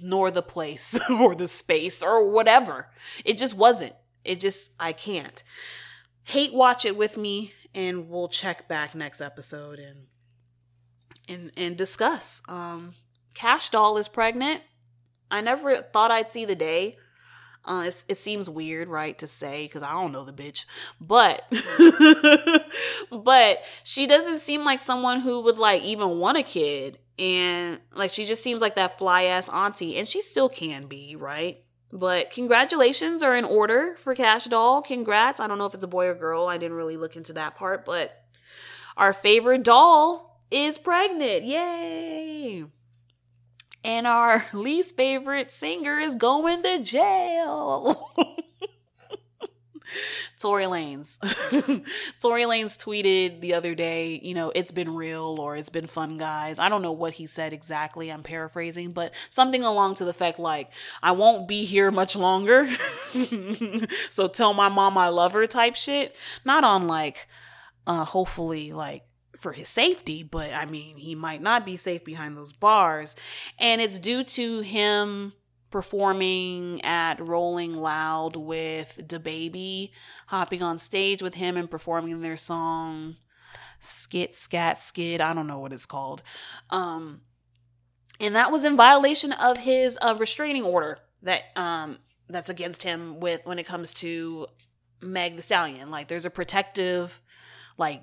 nor 0.00 0.30
the 0.30 0.42
place 0.42 0.98
or 1.10 1.34
the 1.34 1.48
space 1.48 2.02
or 2.02 2.30
whatever. 2.30 2.88
It 3.24 3.38
just 3.38 3.56
wasn't. 3.56 3.94
It 4.24 4.40
just 4.40 4.72
I 4.78 4.92
can't. 4.92 5.42
Hate 6.24 6.52
watch 6.52 6.84
it 6.84 6.96
with 6.96 7.16
me 7.16 7.52
and 7.74 8.08
we'll 8.08 8.28
check 8.28 8.66
back 8.68 8.94
next 8.94 9.20
episode 9.20 9.78
and 9.78 10.06
and 11.28 11.52
and 11.56 11.76
discuss. 11.76 12.42
Um 12.48 12.94
Kash 13.34 13.70
Doll 13.70 13.98
is 13.98 14.08
pregnant. 14.08 14.62
I 15.30 15.40
never 15.40 15.76
thought 15.76 16.10
I'd 16.10 16.32
see 16.32 16.44
the 16.44 16.54
day. 16.54 16.96
Uh, 17.66 17.90
it 18.08 18.16
seems 18.16 18.48
weird, 18.48 18.88
right, 18.88 19.18
to 19.18 19.26
say 19.26 19.64
because 19.64 19.82
I 19.82 19.90
don't 19.90 20.12
know 20.12 20.24
the 20.24 20.32
bitch, 20.32 20.66
but 21.00 21.42
but 23.10 23.64
she 23.82 24.06
doesn't 24.06 24.38
seem 24.38 24.64
like 24.64 24.78
someone 24.78 25.20
who 25.20 25.40
would 25.42 25.58
like 25.58 25.82
even 25.82 26.18
want 26.20 26.38
a 26.38 26.44
kid, 26.44 26.98
and 27.18 27.80
like 27.92 28.12
she 28.12 28.24
just 28.24 28.42
seems 28.42 28.62
like 28.62 28.76
that 28.76 28.98
fly 28.98 29.24
ass 29.24 29.48
auntie, 29.48 29.96
and 29.96 30.06
she 30.06 30.20
still 30.20 30.48
can 30.48 30.86
be, 30.86 31.16
right? 31.16 31.64
But 31.92 32.30
congratulations 32.30 33.22
are 33.22 33.34
in 33.34 33.44
order 33.44 33.96
for 33.96 34.14
Kash 34.14 34.44
Doll. 34.44 34.82
Congrats. 34.82 35.40
I 35.40 35.46
don't 35.46 35.58
know 35.58 35.66
if 35.66 35.74
it's 35.74 35.84
a 35.84 35.88
boy 35.88 36.06
or 36.06 36.14
girl. 36.14 36.46
I 36.46 36.58
didn't 36.58 36.76
really 36.76 36.96
look 36.96 37.16
into 37.16 37.32
that 37.32 37.56
part, 37.56 37.84
but 37.84 38.22
our 38.96 39.12
favorite 39.12 39.64
doll 39.64 40.40
is 40.50 40.78
pregnant. 40.78 41.44
Yay! 41.44 42.64
And 43.86 44.06
our 44.06 44.44
least 44.52 44.96
favorite 44.96 45.54
singer 45.54 45.98
is 45.98 46.16
going 46.16 46.62
to 46.64 46.82
jail. 46.82 48.10
Tory 50.40 50.64
Lanez. 50.64 51.18
Tory 52.20 52.42
Lanez 52.42 52.76
tweeted 52.76 53.40
the 53.40 53.54
other 53.54 53.76
day, 53.76 54.20
you 54.22 54.34
know, 54.34 54.50
it's 54.54 54.72
been 54.72 54.92
real 54.94 55.36
or 55.38 55.56
it's 55.56 55.70
been 55.70 55.86
fun, 55.86 56.16
guys. 56.16 56.58
I 56.58 56.68
don't 56.68 56.82
know 56.82 56.92
what 56.92 57.14
he 57.14 57.26
said 57.28 57.52
exactly. 57.52 58.10
I'm 58.10 58.24
paraphrasing, 58.24 58.90
but 58.90 59.14
something 59.30 59.62
along 59.62 59.94
to 59.94 60.04
the 60.04 60.10
effect 60.10 60.40
like, 60.40 60.72
I 61.00 61.12
won't 61.12 61.46
be 61.46 61.64
here 61.64 61.92
much 61.92 62.16
longer. 62.16 62.68
so 64.10 64.26
tell 64.26 64.52
my 64.52 64.68
mom 64.68 64.98
I 64.98 65.08
love 65.08 65.32
her 65.32 65.46
type 65.46 65.76
shit. 65.76 66.16
Not 66.44 66.64
on 66.64 66.88
like, 66.88 67.28
uh, 67.86 68.04
hopefully, 68.04 68.72
like, 68.72 69.05
for 69.38 69.52
his 69.52 69.68
safety, 69.68 70.22
but 70.22 70.52
I 70.52 70.66
mean, 70.66 70.96
he 70.96 71.14
might 71.14 71.42
not 71.42 71.66
be 71.66 71.76
safe 71.76 72.04
behind 72.04 72.36
those 72.36 72.52
bars. 72.52 73.16
And 73.58 73.80
it's 73.80 73.98
due 73.98 74.24
to 74.24 74.60
him 74.60 75.32
performing 75.70 76.80
at 76.84 77.20
Rolling 77.20 77.74
Loud 77.74 78.36
with 78.36 78.96
the 78.96 79.18
DaBaby, 79.18 79.90
hopping 80.28 80.62
on 80.62 80.78
stage 80.78 81.22
with 81.22 81.34
him 81.34 81.56
and 81.56 81.70
performing 81.70 82.20
their 82.20 82.36
song 82.36 83.16
Skit 83.80 84.34
Skat 84.34 84.80
Skid, 84.80 85.20
I 85.20 85.34
don't 85.34 85.46
know 85.46 85.58
what 85.58 85.72
it's 85.72 85.86
called. 85.86 86.22
Um 86.70 87.22
and 88.18 88.34
that 88.34 88.50
was 88.50 88.64
in 88.64 88.76
violation 88.76 89.32
of 89.32 89.58
his 89.58 89.98
uh, 90.00 90.16
restraining 90.18 90.64
order 90.64 90.98
that 91.22 91.42
um 91.56 91.98
that's 92.28 92.48
against 92.48 92.82
him 92.82 93.20
with 93.20 93.40
when 93.44 93.58
it 93.58 93.66
comes 93.66 93.92
to 93.94 94.46
Meg 95.00 95.36
the 95.36 95.42
Stallion. 95.42 95.90
Like 95.90 96.08
there's 96.08 96.24
a 96.24 96.30
protective 96.30 97.20
like 97.78 98.02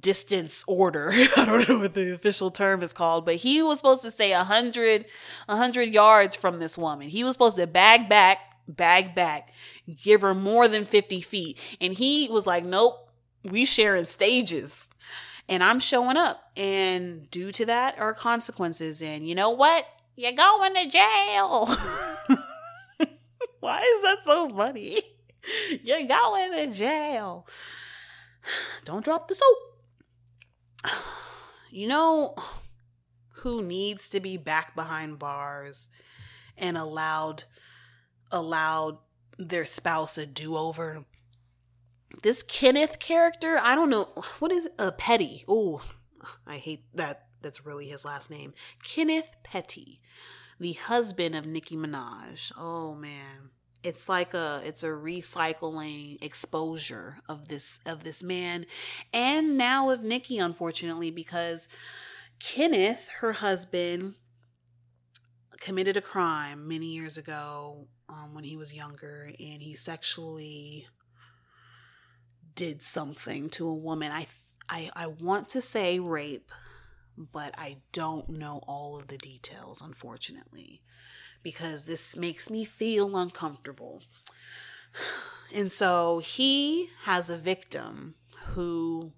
distance 0.00 0.64
order. 0.66 1.10
I 1.36 1.44
don't 1.44 1.68
know 1.68 1.78
what 1.78 1.94
the 1.94 2.12
official 2.14 2.50
term 2.50 2.82
is 2.82 2.92
called, 2.92 3.24
but 3.24 3.36
he 3.36 3.62
was 3.62 3.78
supposed 3.78 4.02
to 4.02 4.10
stay 4.10 4.32
a 4.32 4.44
hundred, 4.44 5.06
a 5.48 5.56
hundred 5.56 5.90
yards 5.90 6.36
from 6.36 6.58
this 6.58 6.76
woman. 6.78 7.08
He 7.08 7.24
was 7.24 7.32
supposed 7.32 7.56
to 7.56 7.66
bag 7.66 8.08
back, 8.08 8.38
bag 8.68 9.14
back, 9.14 9.52
give 10.02 10.22
her 10.22 10.34
more 10.34 10.68
than 10.68 10.84
50 10.84 11.20
feet. 11.20 11.60
And 11.80 11.94
he 11.94 12.28
was 12.30 12.46
like, 12.46 12.64
nope, 12.64 13.10
we 13.44 13.64
sharing 13.64 14.04
stages 14.04 14.88
and 15.48 15.62
I'm 15.62 15.80
showing 15.80 16.16
up. 16.16 16.50
And 16.56 17.30
due 17.30 17.52
to 17.52 17.66
that 17.66 17.98
are 17.98 18.14
consequences. 18.14 19.02
And 19.02 19.26
you 19.26 19.34
know 19.34 19.50
what? 19.50 19.86
You're 20.16 20.32
going 20.32 20.74
to 20.74 20.88
jail. 20.88 21.66
Why 23.60 23.80
is 23.82 24.02
that 24.02 24.18
so 24.24 24.48
funny? 24.48 25.02
You're 25.82 26.06
going 26.06 26.52
to 26.52 26.66
jail. 26.72 27.46
Don't 28.84 29.04
drop 29.04 29.28
the 29.28 29.34
soap. 29.34 29.58
You 31.70 31.86
know 31.86 32.34
who 33.38 33.62
needs 33.62 34.08
to 34.08 34.20
be 34.20 34.36
back 34.36 34.74
behind 34.74 35.18
bars 35.18 35.88
and 36.56 36.76
allowed 36.76 37.44
allowed 38.30 38.98
their 39.38 39.64
spouse 39.64 40.18
a 40.18 40.26
do-over? 40.26 41.04
This 42.22 42.42
kenneth 42.42 42.98
character 42.98 43.58
i 43.60 43.74
don't 43.74 43.90
know 43.90 44.08
what 44.38 44.52
is 44.52 44.68
a 44.78 44.84
uh, 44.84 44.90
petty. 44.92 45.44
Oh 45.48 45.82
i 46.46 46.58
hate 46.58 46.84
that 46.94 47.26
that's 47.42 47.66
really 47.66 47.88
his 47.88 48.04
last 48.04 48.30
name. 48.30 48.54
Kenneth 48.82 49.36
petty 49.42 50.00
the 50.60 50.74
husband 50.74 51.34
of 51.34 51.46
nicki 51.46 51.76
minaj. 51.76 52.52
Oh 52.56 52.94
man 52.94 53.50
it's 53.84 54.08
like 54.08 54.34
a 54.34 54.62
it's 54.64 54.82
a 54.82 54.88
recycling 54.88 56.20
exposure 56.22 57.18
of 57.28 57.48
this 57.48 57.78
of 57.86 58.02
this 58.02 58.22
man 58.22 58.66
and 59.12 59.56
now 59.56 59.90
of 59.90 60.02
Nicki 60.02 60.38
unfortunately 60.38 61.10
because 61.10 61.68
Kenneth, 62.44 63.08
her 63.20 63.32
husband, 63.32 64.14
committed 65.58 65.96
a 65.96 66.02
crime 66.02 66.68
many 66.68 66.86
years 66.86 67.16
ago 67.16 67.86
um, 68.08 68.34
when 68.34 68.44
he 68.44 68.56
was 68.56 68.74
younger, 68.74 69.30
and 69.38 69.62
he 69.62 69.74
sexually 69.74 70.86
did 72.54 72.82
something 72.82 73.48
to 73.50 73.68
a 73.68 73.74
woman. 73.74 74.12
I 74.12 74.26
I 74.68 74.90
I 74.94 75.06
want 75.06 75.48
to 75.50 75.60
say 75.60 75.98
rape, 75.98 76.50
but 77.16 77.54
I 77.56 77.78
don't 77.92 78.28
know 78.28 78.60
all 78.66 78.98
of 78.98 79.08
the 79.08 79.16
details, 79.16 79.80
unfortunately, 79.80 80.82
because 81.44 81.84
this 81.84 82.16
makes 82.16 82.50
me 82.50 82.64
feel 82.64 83.16
uncomfortable. 83.16 84.02
And 85.54 85.70
so 85.70 86.18
he 86.18 86.88
has 87.02 87.30
a 87.30 87.36
victim 87.36 88.16
who 88.54 89.12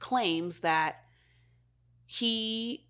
claims 0.00 0.58
that 0.60 1.04
he 2.04 2.88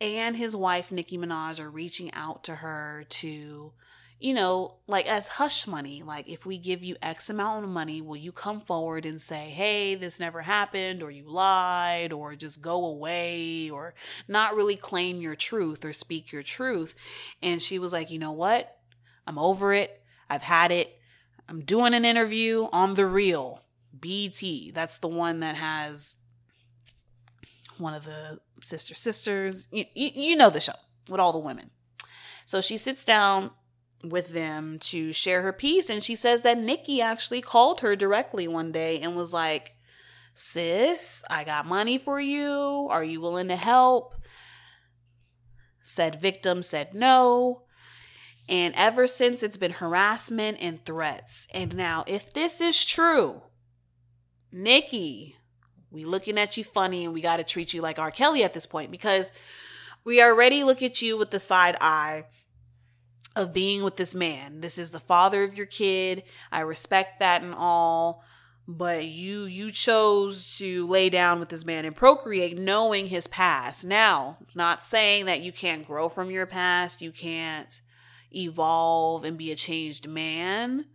and 0.00 0.34
his 0.34 0.56
wife, 0.56 0.90
Nicki 0.90 1.16
Minaj, 1.16 1.60
are 1.60 1.70
reaching 1.70 2.12
out 2.12 2.42
to 2.44 2.56
her 2.56 3.04
to 3.10 3.74
you 4.20 4.34
know, 4.34 4.76
like 4.86 5.10
as 5.10 5.26
hush 5.26 5.66
money, 5.66 6.02
like 6.02 6.28
if 6.28 6.44
we 6.44 6.58
give 6.58 6.84
you 6.84 6.94
X 7.00 7.30
amount 7.30 7.64
of 7.64 7.70
money, 7.70 8.02
will 8.02 8.18
you 8.18 8.32
come 8.32 8.60
forward 8.60 9.06
and 9.06 9.20
say, 9.20 9.48
hey, 9.48 9.94
this 9.94 10.20
never 10.20 10.42
happened, 10.42 11.02
or 11.02 11.10
you 11.10 11.24
lied, 11.26 12.12
or 12.12 12.36
just 12.36 12.60
go 12.60 12.84
away, 12.84 13.70
or 13.70 13.94
not 14.28 14.54
really 14.54 14.76
claim 14.76 15.22
your 15.22 15.34
truth 15.34 15.86
or 15.86 15.94
speak 15.94 16.32
your 16.32 16.42
truth? 16.42 16.94
And 17.42 17.62
she 17.62 17.78
was 17.78 17.94
like, 17.94 18.10
you 18.10 18.18
know 18.18 18.32
what? 18.32 18.76
I'm 19.26 19.38
over 19.38 19.72
it. 19.72 20.02
I've 20.28 20.42
had 20.42 20.70
it. 20.70 20.98
I'm 21.48 21.62
doing 21.62 21.94
an 21.94 22.04
interview 22.04 22.68
on 22.72 22.94
The 22.94 23.06
Real, 23.06 23.64
BT. 23.98 24.70
That's 24.70 24.98
the 24.98 25.08
one 25.08 25.40
that 25.40 25.56
has 25.56 26.16
one 27.78 27.94
of 27.94 28.04
the 28.04 28.38
sister 28.60 28.94
sisters. 28.94 29.66
You, 29.72 29.86
you, 29.94 30.10
you 30.14 30.36
know 30.36 30.50
the 30.50 30.60
show 30.60 30.74
with 31.08 31.20
all 31.20 31.32
the 31.32 31.38
women. 31.38 31.70
So 32.44 32.60
she 32.60 32.76
sits 32.76 33.04
down 33.04 33.52
with 34.02 34.30
them 34.30 34.78
to 34.78 35.12
share 35.12 35.42
her 35.42 35.52
piece. 35.52 35.90
And 35.90 36.02
she 36.02 36.16
says 36.16 36.42
that 36.42 36.58
Nicki 36.58 37.00
actually 37.00 37.40
called 37.40 37.80
her 37.80 37.96
directly 37.96 38.48
one 38.48 38.72
day 38.72 39.00
and 39.00 39.14
was 39.14 39.32
like, 39.32 39.74
Sis, 40.34 41.22
I 41.28 41.44
got 41.44 41.66
money 41.66 41.98
for 41.98 42.20
you. 42.20 42.88
Are 42.90 43.04
you 43.04 43.20
willing 43.20 43.48
to 43.48 43.56
help? 43.56 44.14
Said 45.82 46.20
victim 46.20 46.62
said 46.62 46.94
no. 46.94 47.64
And 48.48 48.74
ever 48.76 49.06
since, 49.06 49.42
it's 49.42 49.56
been 49.56 49.72
harassment 49.72 50.58
and 50.60 50.84
threats. 50.84 51.46
And 51.54 51.76
now, 51.76 52.04
if 52.06 52.32
this 52.32 52.60
is 52.60 52.84
true, 52.84 53.42
Nicki, 54.52 55.36
we 55.90 56.04
looking 56.04 56.38
at 56.38 56.56
you 56.56 56.64
funny 56.64 57.04
and 57.04 57.14
we 57.14 57.20
got 57.20 57.36
to 57.36 57.44
treat 57.44 57.72
you 57.72 57.80
like 57.80 57.98
R. 57.98 58.10
Kelly 58.10 58.42
at 58.42 58.52
this 58.52 58.66
point 58.66 58.90
because 58.90 59.32
we 60.04 60.22
already 60.22 60.64
look 60.64 60.82
at 60.82 61.02
you 61.02 61.16
with 61.16 61.30
the 61.30 61.38
side 61.38 61.76
eye 61.80 62.24
of 63.36 63.52
being 63.52 63.82
with 63.82 63.96
this 63.96 64.14
man. 64.14 64.60
This 64.60 64.78
is 64.78 64.90
the 64.90 65.00
father 65.00 65.44
of 65.44 65.56
your 65.56 65.66
kid. 65.66 66.24
I 66.50 66.60
respect 66.60 67.20
that 67.20 67.42
and 67.42 67.54
all, 67.56 68.24
but 68.66 69.04
you 69.04 69.44
you 69.44 69.70
chose 69.70 70.56
to 70.58 70.86
lay 70.86 71.10
down 71.10 71.40
with 71.40 71.48
this 71.48 71.64
man 71.64 71.84
and 71.84 71.94
procreate 71.94 72.58
knowing 72.58 73.06
his 73.06 73.26
past. 73.26 73.84
Now, 73.84 74.38
not 74.54 74.84
saying 74.84 75.26
that 75.26 75.42
you 75.42 75.52
can't 75.52 75.86
grow 75.86 76.08
from 76.08 76.30
your 76.30 76.46
past, 76.46 77.00
you 77.00 77.12
can't 77.12 77.80
evolve 78.34 79.24
and 79.24 79.38
be 79.38 79.50
a 79.50 79.56
changed 79.56 80.08
man, 80.08 80.86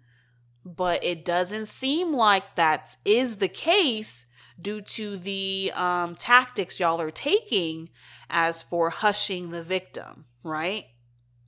but 0.64 1.04
it 1.04 1.26
doesn't 1.26 1.68
seem 1.68 2.14
like 2.14 2.56
that 2.56 2.98
is 3.06 3.38
the 3.38 3.48
case 3.48 4.26
due 4.60 4.82
to 4.82 5.18
the 5.18 5.72
um, 5.76 6.16
tactics 6.16 6.80
y'all 6.80 7.02
are 7.02 7.12
taking 7.12 7.90
as 8.30 8.64
for 8.64 8.90
hushing 8.90 9.52
the 9.52 9.64
victim, 9.64 10.26
right? 10.44 10.86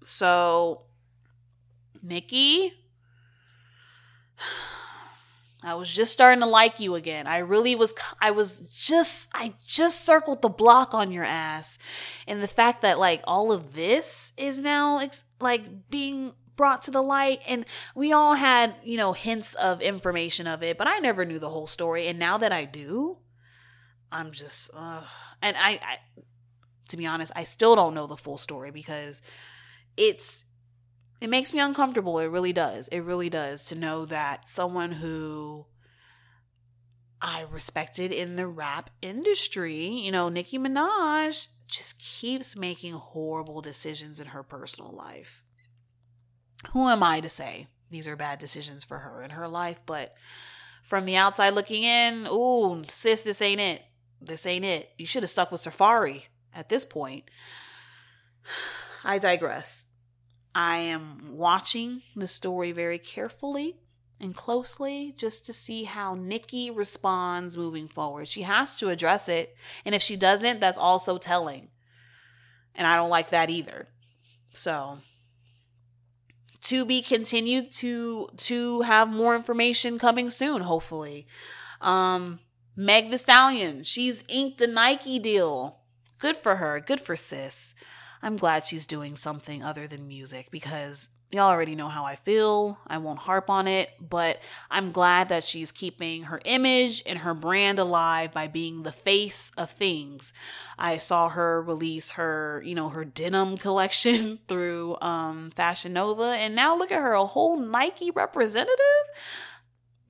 So, 0.08 0.84
Nicki, 2.02 2.72
I 5.62 5.76
was 5.76 5.94
just 5.94 6.14
starting 6.14 6.40
to 6.40 6.46
like 6.46 6.80
you 6.80 6.96
again. 6.96 7.28
I 7.28 7.40
really 7.40 7.76
was, 7.76 7.94
I 8.22 8.32
was 8.32 8.62
just, 8.74 9.30
I 9.34 9.54
just 9.66 10.06
circled 10.06 10.42
the 10.42 10.48
block 10.48 10.94
on 10.94 11.12
your 11.12 11.26
ass. 11.26 11.78
And 12.26 12.42
the 12.42 12.48
fact 12.48 12.84
that 12.84 12.98
like 12.98 13.22
all 13.26 13.52
of 13.52 13.76
this 13.76 14.32
is 14.38 14.60
now 14.60 15.06
like 15.42 15.90
being 15.90 16.36
brought 16.56 16.84
to 16.84 16.92
the 16.92 17.04
light 17.04 17.42
and 17.46 17.66
we 17.94 18.14
all 18.14 18.36
had, 18.36 18.76
you 18.86 18.96
know, 18.96 19.12
hints 19.12 19.56
of 19.56 19.82
information 19.82 20.48
of 20.48 20.64
it, 20.64 20.78
but 20.78 20.88
I 20.88 21.00
never 21.00 21.26
knew 21.26 21.38
the 21.38 21.50
whole 21.50 21.68
story. 21.68 22.08
And 22.08 22.18
now 22.18 22.38
that 22.38 22.54
I 22.54 22.64
do, 22.64 23.18
I'm 24.10 24.32
just, 24.32 24.70
and 24.74 25.58
I, 25.58 25.80
I, 25.84 25.98
to 26.88 26.96
be 26.96 27.06
honest, 27.06 27.34
I 27.36 27.44
still 27.44 27.76
don't 27.76 27.94
know 27.94 28.08
the 28.08 28.16
full 28.16 28.38
story 28.38 28.72
because 28.72 29.22
it's 29.98 30.46
it 31.20 31.30
makes 31.30 31.54
me 31.54 31.60
uncomfortable. 31.60 32.20
It 32.20 32.28
really 32.28 32.54
does. 32.54 32.88
It 32.90 33.00
really 33.00 33.30
does 33.30 33.66
to 33.66 33.76
know 33.76 34.06
that 34.06 34.48
someone 34.48 34.94
who 34.94 35.66
I 37.20 37.46
respected 37.50 38.12
in 38.12 38.36
the 38.36 38.48
rap 38.48 38.92
industry, 39.02 39.86
you 39.88 40.12
know, 40.12 40.30
Nicki 40.30 40.60
Minaj 40.60 41.48
just 41.66 42.00
keeps 42.00 42.56
making 42.56 42.94
horrible 42.94 43.62
decisions 43.62 44.20
in 44.20 44.28
her 44.28 44.44
personal 44.44 44.92
life. 44.92 45.44
Who 46.72 46.88
am 46.88 47.02
I 47.02 47.20
to 47.22 47.30
say 47.30 47.68
these 47.90 48.08
are 48.08 48.16
bad 48.16 48.40
decisions 48.40 48.84
for 48.84 49.00
her 49.00 49.24
in 49.24 49.32
her 49.32 49.48
life? 49.48 49.82
But 49.86 50.14
from 50.84 51.06
the 51.06 51.16
outside 51.16 51.54
looking 51.54 51.84
in, 51.84 52.28
ooh, 52.28 52.84
sis, 52.88 53.24
this 53.24 53.42
ain't 53.42 53.62
it. 53.62 53.82
This 54.22 54.46
ain't 54.46 54.66
it. 54.66 54.92
You 54.98 55.08
should 55.08 55.24
have 55.24 55.30
stuck 55.30 55.52
with 55.52 55.62
Safaree 55.62 56.28
at 56.54 56.70
this 56.70 56.86
point. 56.86 57.30
I 59.04 59.18
digress. 59.18 59.87
I 60.58 60.78
am 60.78 61.20
watching 61.34 62.02
the 62.16 62.26
story 62.26 62.72
very 62.72 62.98
carefully 62.98 63.76
and 64.20 64.36
closely 64.36 65.14
just 65.16 65.46
to 65.46 65.54
see 65.54 65.84
how 65.84 66.16
Nicki 66.16 66.72
responds 66.72 67.56
moving 67.56 67.88
forward. 67.88 68.28
She 68.28 68.42
has 68.42 68.76
to 68.80 68.90
address 68.90 69.30
it. 69.30 69.56
And 69.86 69.94
if 69.94 70.02
she 70.02 70.16
doesn't, 70.16 70.60
that's 70.60 70.80
also 70.80 71.20
telling. 71.20 71.68
And 72.74 72.88
I 72.88 72.96
don't 72.96 73.12
like 73.12 73.30
that 73.30 73.52
either. 73.52 73.88
So 74.56 74.98
to 76.62 76.86
be 76.86 77.04
continued 77.04 77.72
to 77.74 78.28
to 78.38 78.82
have 78.82 79.10
more 79.10 79.36
information 79.36 80.00
coming 80.00 80.32
soon, 80.32 80.62
hopefully. 80.62 81.28
Um 81.82 82.40
Meg 82.76 83.12
the 83.12 83.20
Stallion, 83.20 83.84
she's 83.84 84.24
inked 84.28 84.60
a 84.64 84.66
Nike 84.66 85.20
deal. 85.20 85.82
Good 86.18 86.36
for 86.36 86.56
her. 86.56 86.80
Good 86.80 87.00
for 87.00 87.16
sis. 87.16 87.76
I'm 88.22 88.38
glad 88.38 88.66
she's 88.66 88.88
doing 88.88 89.16
something 89.16 89.64
other 89.64 89.88
than 89.88 90.08
music 90.08 90.50
because 90.52 91.10
y'all 91.32 91.50
already 91.50 91.76
know 91.76 91.90
how 91.90 92.06
I 92.06 92.16
feel. 92.16 92.80
I 92.88 92.98
won't 92.98 93.20
harp 93.20 93.50
on 93.50 93.68
it, 93.68 93.90
but 94.00 94.42
I'm 94.72 94.92
glad 94.92 95.30
that 95.30 95.44
she's 95.44 95.72
keeping 95.72 96.24
her 96.24 96.40
image 96.46 97.04
and 97.06 97.20
her 97.20 97.34
brand 97.34 97.80
alive 97.80 98.34
by 98.34 98.48
being 98.48 98.84
the 98.84 98.92
face 98.92 99.52
of 99.58 99.70
things. 99.72 100.34
I 100.78 100.98
saw 100.98 101.30
her 101.30 101.62
release 101.62 102.12
her, 102.12 102.62
you 102.66 102.76
know, 102.76 102.90
her 102.90 103.06
denim 103.06 103.58
collection 103.58 104.40
through 104.48 104.98
um 105.02 105.52
Fashion 105.52 105.94
Nova 105.94 106.36
and 106.38 106.56
now 106.56 106.76
look 106.76 106.92
at 106.92 107.02
her 107.02 107.14
a 107.14 107.26
whole 107.26 107.58
Nike 107.58 108.12
representative. 108.12 108.78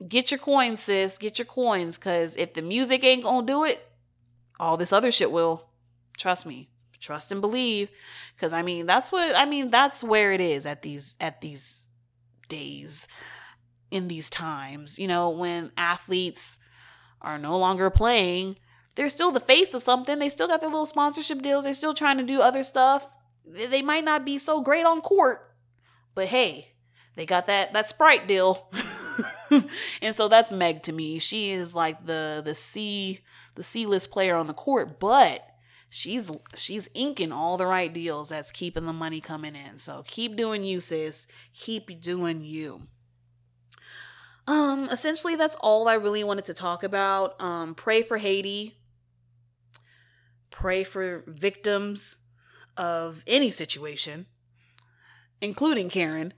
Get 0.06 0.30
your 0.30 0.38
coins, 0.38 0.80
sis. 0.80 1.18
Get 1.18 1.38
your 1.38 1.46
coins 1.46 1.98
cuz 1.98 2.36
if 2.36 2.54
the 2.54 2.62
music 2.62 3.02
ain't 3.02 3.24
to 3.24 3.42
do 3.44 3.64
it, 3.64 3.90
all 4.60 4.76
this 4.76 4.92
other 4.92 5.10
shit 5.10 5.32
will. 5.32 5.68
Trust 6.16 6.46
me 6.46 6.68
trust 7.00 7.30
and 7.30 7.40
believe 7.40 7.88
because 8.34 8.52
i 8.52 8.62
mean 8.62 8.86
that's 8.86 9.12
what 9.12 9.34
i 9.36 9.44
mean 9.44 9.70
that's 9.70 10.02
where 10.02 10.32
it 10.32 10.40
is 10.40 10.66
at 10.66 10.82
these 10.82 11.16
at 11.20 11.40
these 11.40 11.88
days 12.48 13.06
in 13.90 14.08
these 14.08 14.28
times. 14.28 14.98
You 14.98 15.08
know 15.08 15.30
when 15.30 15.72
athletes 15.76 16.58
are 17.20 17.38
no 17.38 17.58
longer 17.58 17.90
playing 17.90 18.56
they're 18.94 19.08
still 19.08 19.30
the 19.30 19.38
face 19.38 19.74
of 19.74 19.82
something. 19.82 20.18
They 20.18 20.28
still 20.28 20.48
got 20.48 20.60
their 20.60 20.70
little 20.70 20.84
sponsorship 20.84 21.40
deals. 21.40 21.62
They're 21.62 21.72
still 21.72 21.94
trying 21.94 22.18
to 22.18 22.24
do 22.24 22.40
other 22.40 22.64
stuff. 22.64 23.06
They 23.46 23.80
might 23.80 24.04
not 24.04 24.24
be 24.24 24.38
so 24.38 24.60
great 24.60 24.84
on 24.84 25.00
court 25.00 25.48
but 26.14 26.26
hey 26.26 26.72
they 27.14 27.24
got 27.26 27.46
that 27.46 27.72
that 27.72 27.88
sprite 27.88 28.26
deal. 28.26 28.70
And 30.02 30.14
so 30.14 30.28
that's 30.28 30.52
meg 30.52 30.82
to 30.82 30.92
me. 30.92 31.18
She 31.18 31.52
is 31.52 31.74
like 31.74 32.04
the 32.04 32.42
the 32.44 32.54
c 32.54 33.20
the 33.54 33.62
c 33.62 33.86
list 33.86 34.10
player 34.10 34.36
on 34.36 34.46
the 34.46 34.54
court 34.54 35.00
but 35.00 35.42
she's 35.88 36.30
she's 36.54 36.88
inking 36.94 37.32
all 37.32 37.56
the 37.56 37.66
right 37.66 37.92
deals 37.92 38.28
that's 38.28 38.52
keeping 38.52 38.86
the 38.86 38.92
money 38.92 39.20
coming 39.20 39.56
in. 39.56 39.78
So 39.78 40.04
keep 40.06 40.36
doing 40.36 40.64
you, 40.64 40.80
sis. 40.80 41.26
Keep 41.54 42.00
doing 42.00 42.40
you. 42.40 42.88
Um, 44.46 44.88
essentially 44.90 45.36
that's 45.36 45.56
all 45.56 45.88
I 45.88 45.94
really 45.94 46.24
wanted 46.24 46.46
to 46.46 46.54
talk 46.54 46.82
about. 46.82 47.40
Um, 47.40 47.74
pray 47.74 48.02
for 48.02 48.16
Haiti. 48.16 48.78
Pray 50.50 50.84
for 50.84 51.24
victims 51.26 52.16
of 52.76 53.22
any 53.26 53.50
situation, 53.50 54.26
including 55.40 55.90
Karen. 55.90 56.32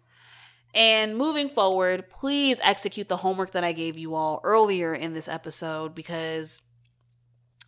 And 0.75 1.17
moving 1.17 1.49
forward, 1.49 2.09
please 2.11 2.61
execute 2.63 3.09
the 3.09 3.19
homework 3.19 3.53
that 3.53 3.65
I 3.65 3.73
gave 3.73 3.99
you 3.99 4.15
all 4.15 4.41
earlier 4.45 4.95
in 4.95 5.15
this 5.15 5.29
episode 5.29 5.95
because 5.95 6.63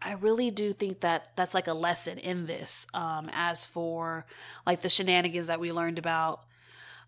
I 0.04 0.12
really 0.14 0.50
do 0.50 0.72
think 0.72 1.00
that 1.00 1.36
that's 1.36 1.54
like 1.54 1.68
a 1.68 1.74
lesson 1.74 2.18
in 2.18 2.46
this. 2.46 2.86
Um, 2.92 3.30
as 3.32 3.66
for 3.66 4.26
like 4.66 4.82
the 4.82 4.88
shenanigans 4.88 5.46
that 5.46 5.60
we 5.60 5.72
learned 5.72 5.98
about, 5.98 6.44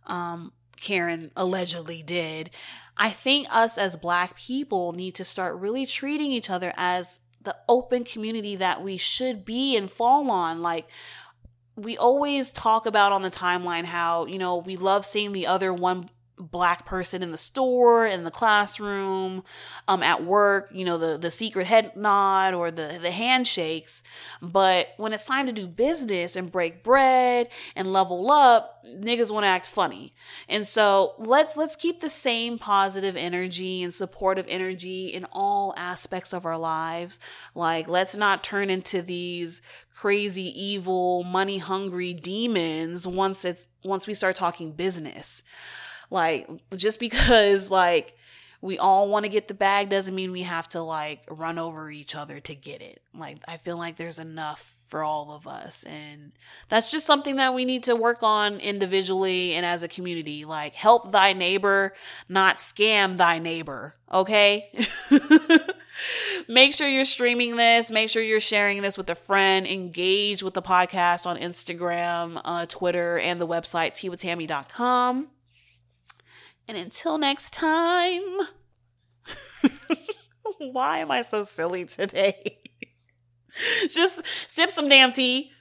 um, 0.07 0.53
Karen 0.81 1.31
allegedly 1.37 2.03
did, 2.03 2.51
I 2.97 3.11
think 3.11 3.49
us 3.51 3.79
as 3.79 3.97
black 3.97 4.37
people 4.37 4.93
need 4.93 5.15
to 5.17 5.25
start 5.25 5.57
really 5.57 5.87
treating 5.87 6.31
each 6.31 6.51
other 6.51 6.73
as 6.77 7.21
the 7.43 7.57
open 7.69 8.05
community 8.05 8.57
that 8.57 8.83
we 8.83 8.97
should 8.97 9.45
be 9.45 9.77
and 9.77 9.91
fall 9.91 10.31
on. 10.31 10.63
Like, 10.63 10.89
we 11.77 11.97
always 11.97 12.53
talk 12.53 12.87
about 12.87 13.13
on 13.13 13.23
the 13.23 13.31
timeline 13.31 13.85
how, 13.85 14.27
you 14.27 14.39
know, 14.39 14.57
we 14.57 14.77
love 14.77 15.05
seeing 15.05 15.33
the 15.33 15.47
other 15.47 15.73
one 15.73 16.09
black 16.39 16.85
person 16.85 17.23
in 17.23 17.31
the 17.31 17.39
store 17.39 18.07
in 18.07 18.25
the 18.25 18.31
classroom 18.31 19.45
um 19.87 20.03
at 20.03 20.25
work 20.25 20.69
you 20.73 20.85
know 20.85 20.99
the 20.99 21.17
the 21.17 21.31
secret 21.31 21.67
head 21.67 21.95
nod 21.97 22.55
or 22.55 22.71
the 22.71 22.99
the 23.01 23.11
handshakes. 23.11 24.03
But 24.43 24.89
when 24.97 25.13
it's 25.13 25.25
time 25.25 25.47
to 25.47 25.53
do 25.53 25.67
business 25.67 26.37
and 26.37 26.51
break 26.51 26.83
bread 26.83 27.49
and 27.77 27.93
level 27.93 28.31
up 28.31 28.85
niggas 28.85 29.31
want 29.31 29.45
to 29.45 29.49
act 29.49 29.67
funny. 29.67 30.15
And 30.49 30.67
so 30.67 31.15
let's 31.19 31.57
let's 31.57 31.77
keep 31.77 32.01
the 32.01 32.11
same 32.11 32.59
positive 32.59 33.17
energy 33.17 33.83
and 33.83 33.93
supportive 33.93 34.47
energy 34.49 35.09
in 35.09 35.27
all 35.33 35.75
aspects 35.77 36.33
of 36.33 36.45
our 36.45 36.59
lives. 36.59 37.19
Like 37.55 37.89
let's 37.89 38.17
not 38.17 38.45
turn 38.45 38.71
into 38.71 39.03
these 39.03 39.63
crazy 39.93 40.53
evil 40.61 41.23
money 41.25 41.59
hungry 41.59 42.13
demons 42.13 43.07
once 43.07 43.45
it's 43.45 43.67
once 43.85 44.07
we 44.07 44.15
start 44.15 44.35
talking 44.35 44.73
business 44.73 45.43
like, 46.15 46.49
just 46.77 47.01
because, 47.01 47.71
like, 47.71 48.17
we 48.63 48.79
all 48.79 49.09
want 49.09 49.25
to 49.25 49.29
get 49.29 49.49
the 49.49 49.53
bag 49.53 49.91
doesn't 49.91 50.15
mean 50.15 50.33
we 50.33 50.43
have 50.43 50.69
to, 50.69 50.81
like, 50.81 51.25
run 51.29 51.59
over 51.59 51.91
each 51.91 52.15
other 52.15 52.41
to 52.41 52.55
get 52.55 52.81
it. 52.81 53.03
Like, 53.13 53.39
I 53.47 53.59
feel 53.59 53.77
like 53.77 53.97
there's 53.97 54.19
enough 54.19 54.75
for 54.87 55.03
all 55.03 55.33
of 55.33 55.47
us. 55.47 55.85
And 55.85 56.33
that's 56.69 56.91
just 56.91 57.05
something 57.05 57.37
that 57.37 57.53
we 57.53 57.65
need 57.65 57.83
to 57.83 57.97
work 57.97 58.23
on 58.23 58.61
individually 58.61 59.55
and 59.55 59.67
as 59.67 59.83
a 59.83 59.89
community. 59.89 60.45
Like, 60.45 60.75
help 60.75 61.13
thy 61.13 61.33
neighbor, 61.33 61.93
not 62.29 62.59
scam 62.59 63.17
thy 63.17 63.39
neighbor. 63.39 63.97
Okay? 64.13 64.71
make 66.49 66.73
sure 66.73 66.89
you're 66.89 67.05
streaming 67.05 67.57
this. 67.57 67.91
Make 67.91 68.09
sure 68.09 68.23
you're 68.23 68.41
sharing 68.41 68.83
this 68.83 68.97
with 68.97 69.11
a 69.11 69.15
friend. 69.17 69.67
Engage 69.67 70.43
with 70.43 70.55
the 70.55 70.63
podcast 70.63 71.27
on 71.27 71.37
Instagram, 71.37 72.41
uh, 72.45 72.67
Twitter, 72.67 73.19
and 73.19 73.41
the 73.41 73.49
website, 73.49 73.93
teawithtammy.com. 73.93 75.29
And 76.67 76.79
until 76.79 77.19
next 77.19 77.53
time, 77.53 78.23
why 80.59 80.99
am 80.99 81.11
I 81.11 81.23
so 81.23 81.45
silly 81.45 81.85
today? 81.85 82.59
Just 83.91 84.27
sip 84.49 84.71
some 84.71 84.89
damn 84.89 85.13
tea, 85.13 85.53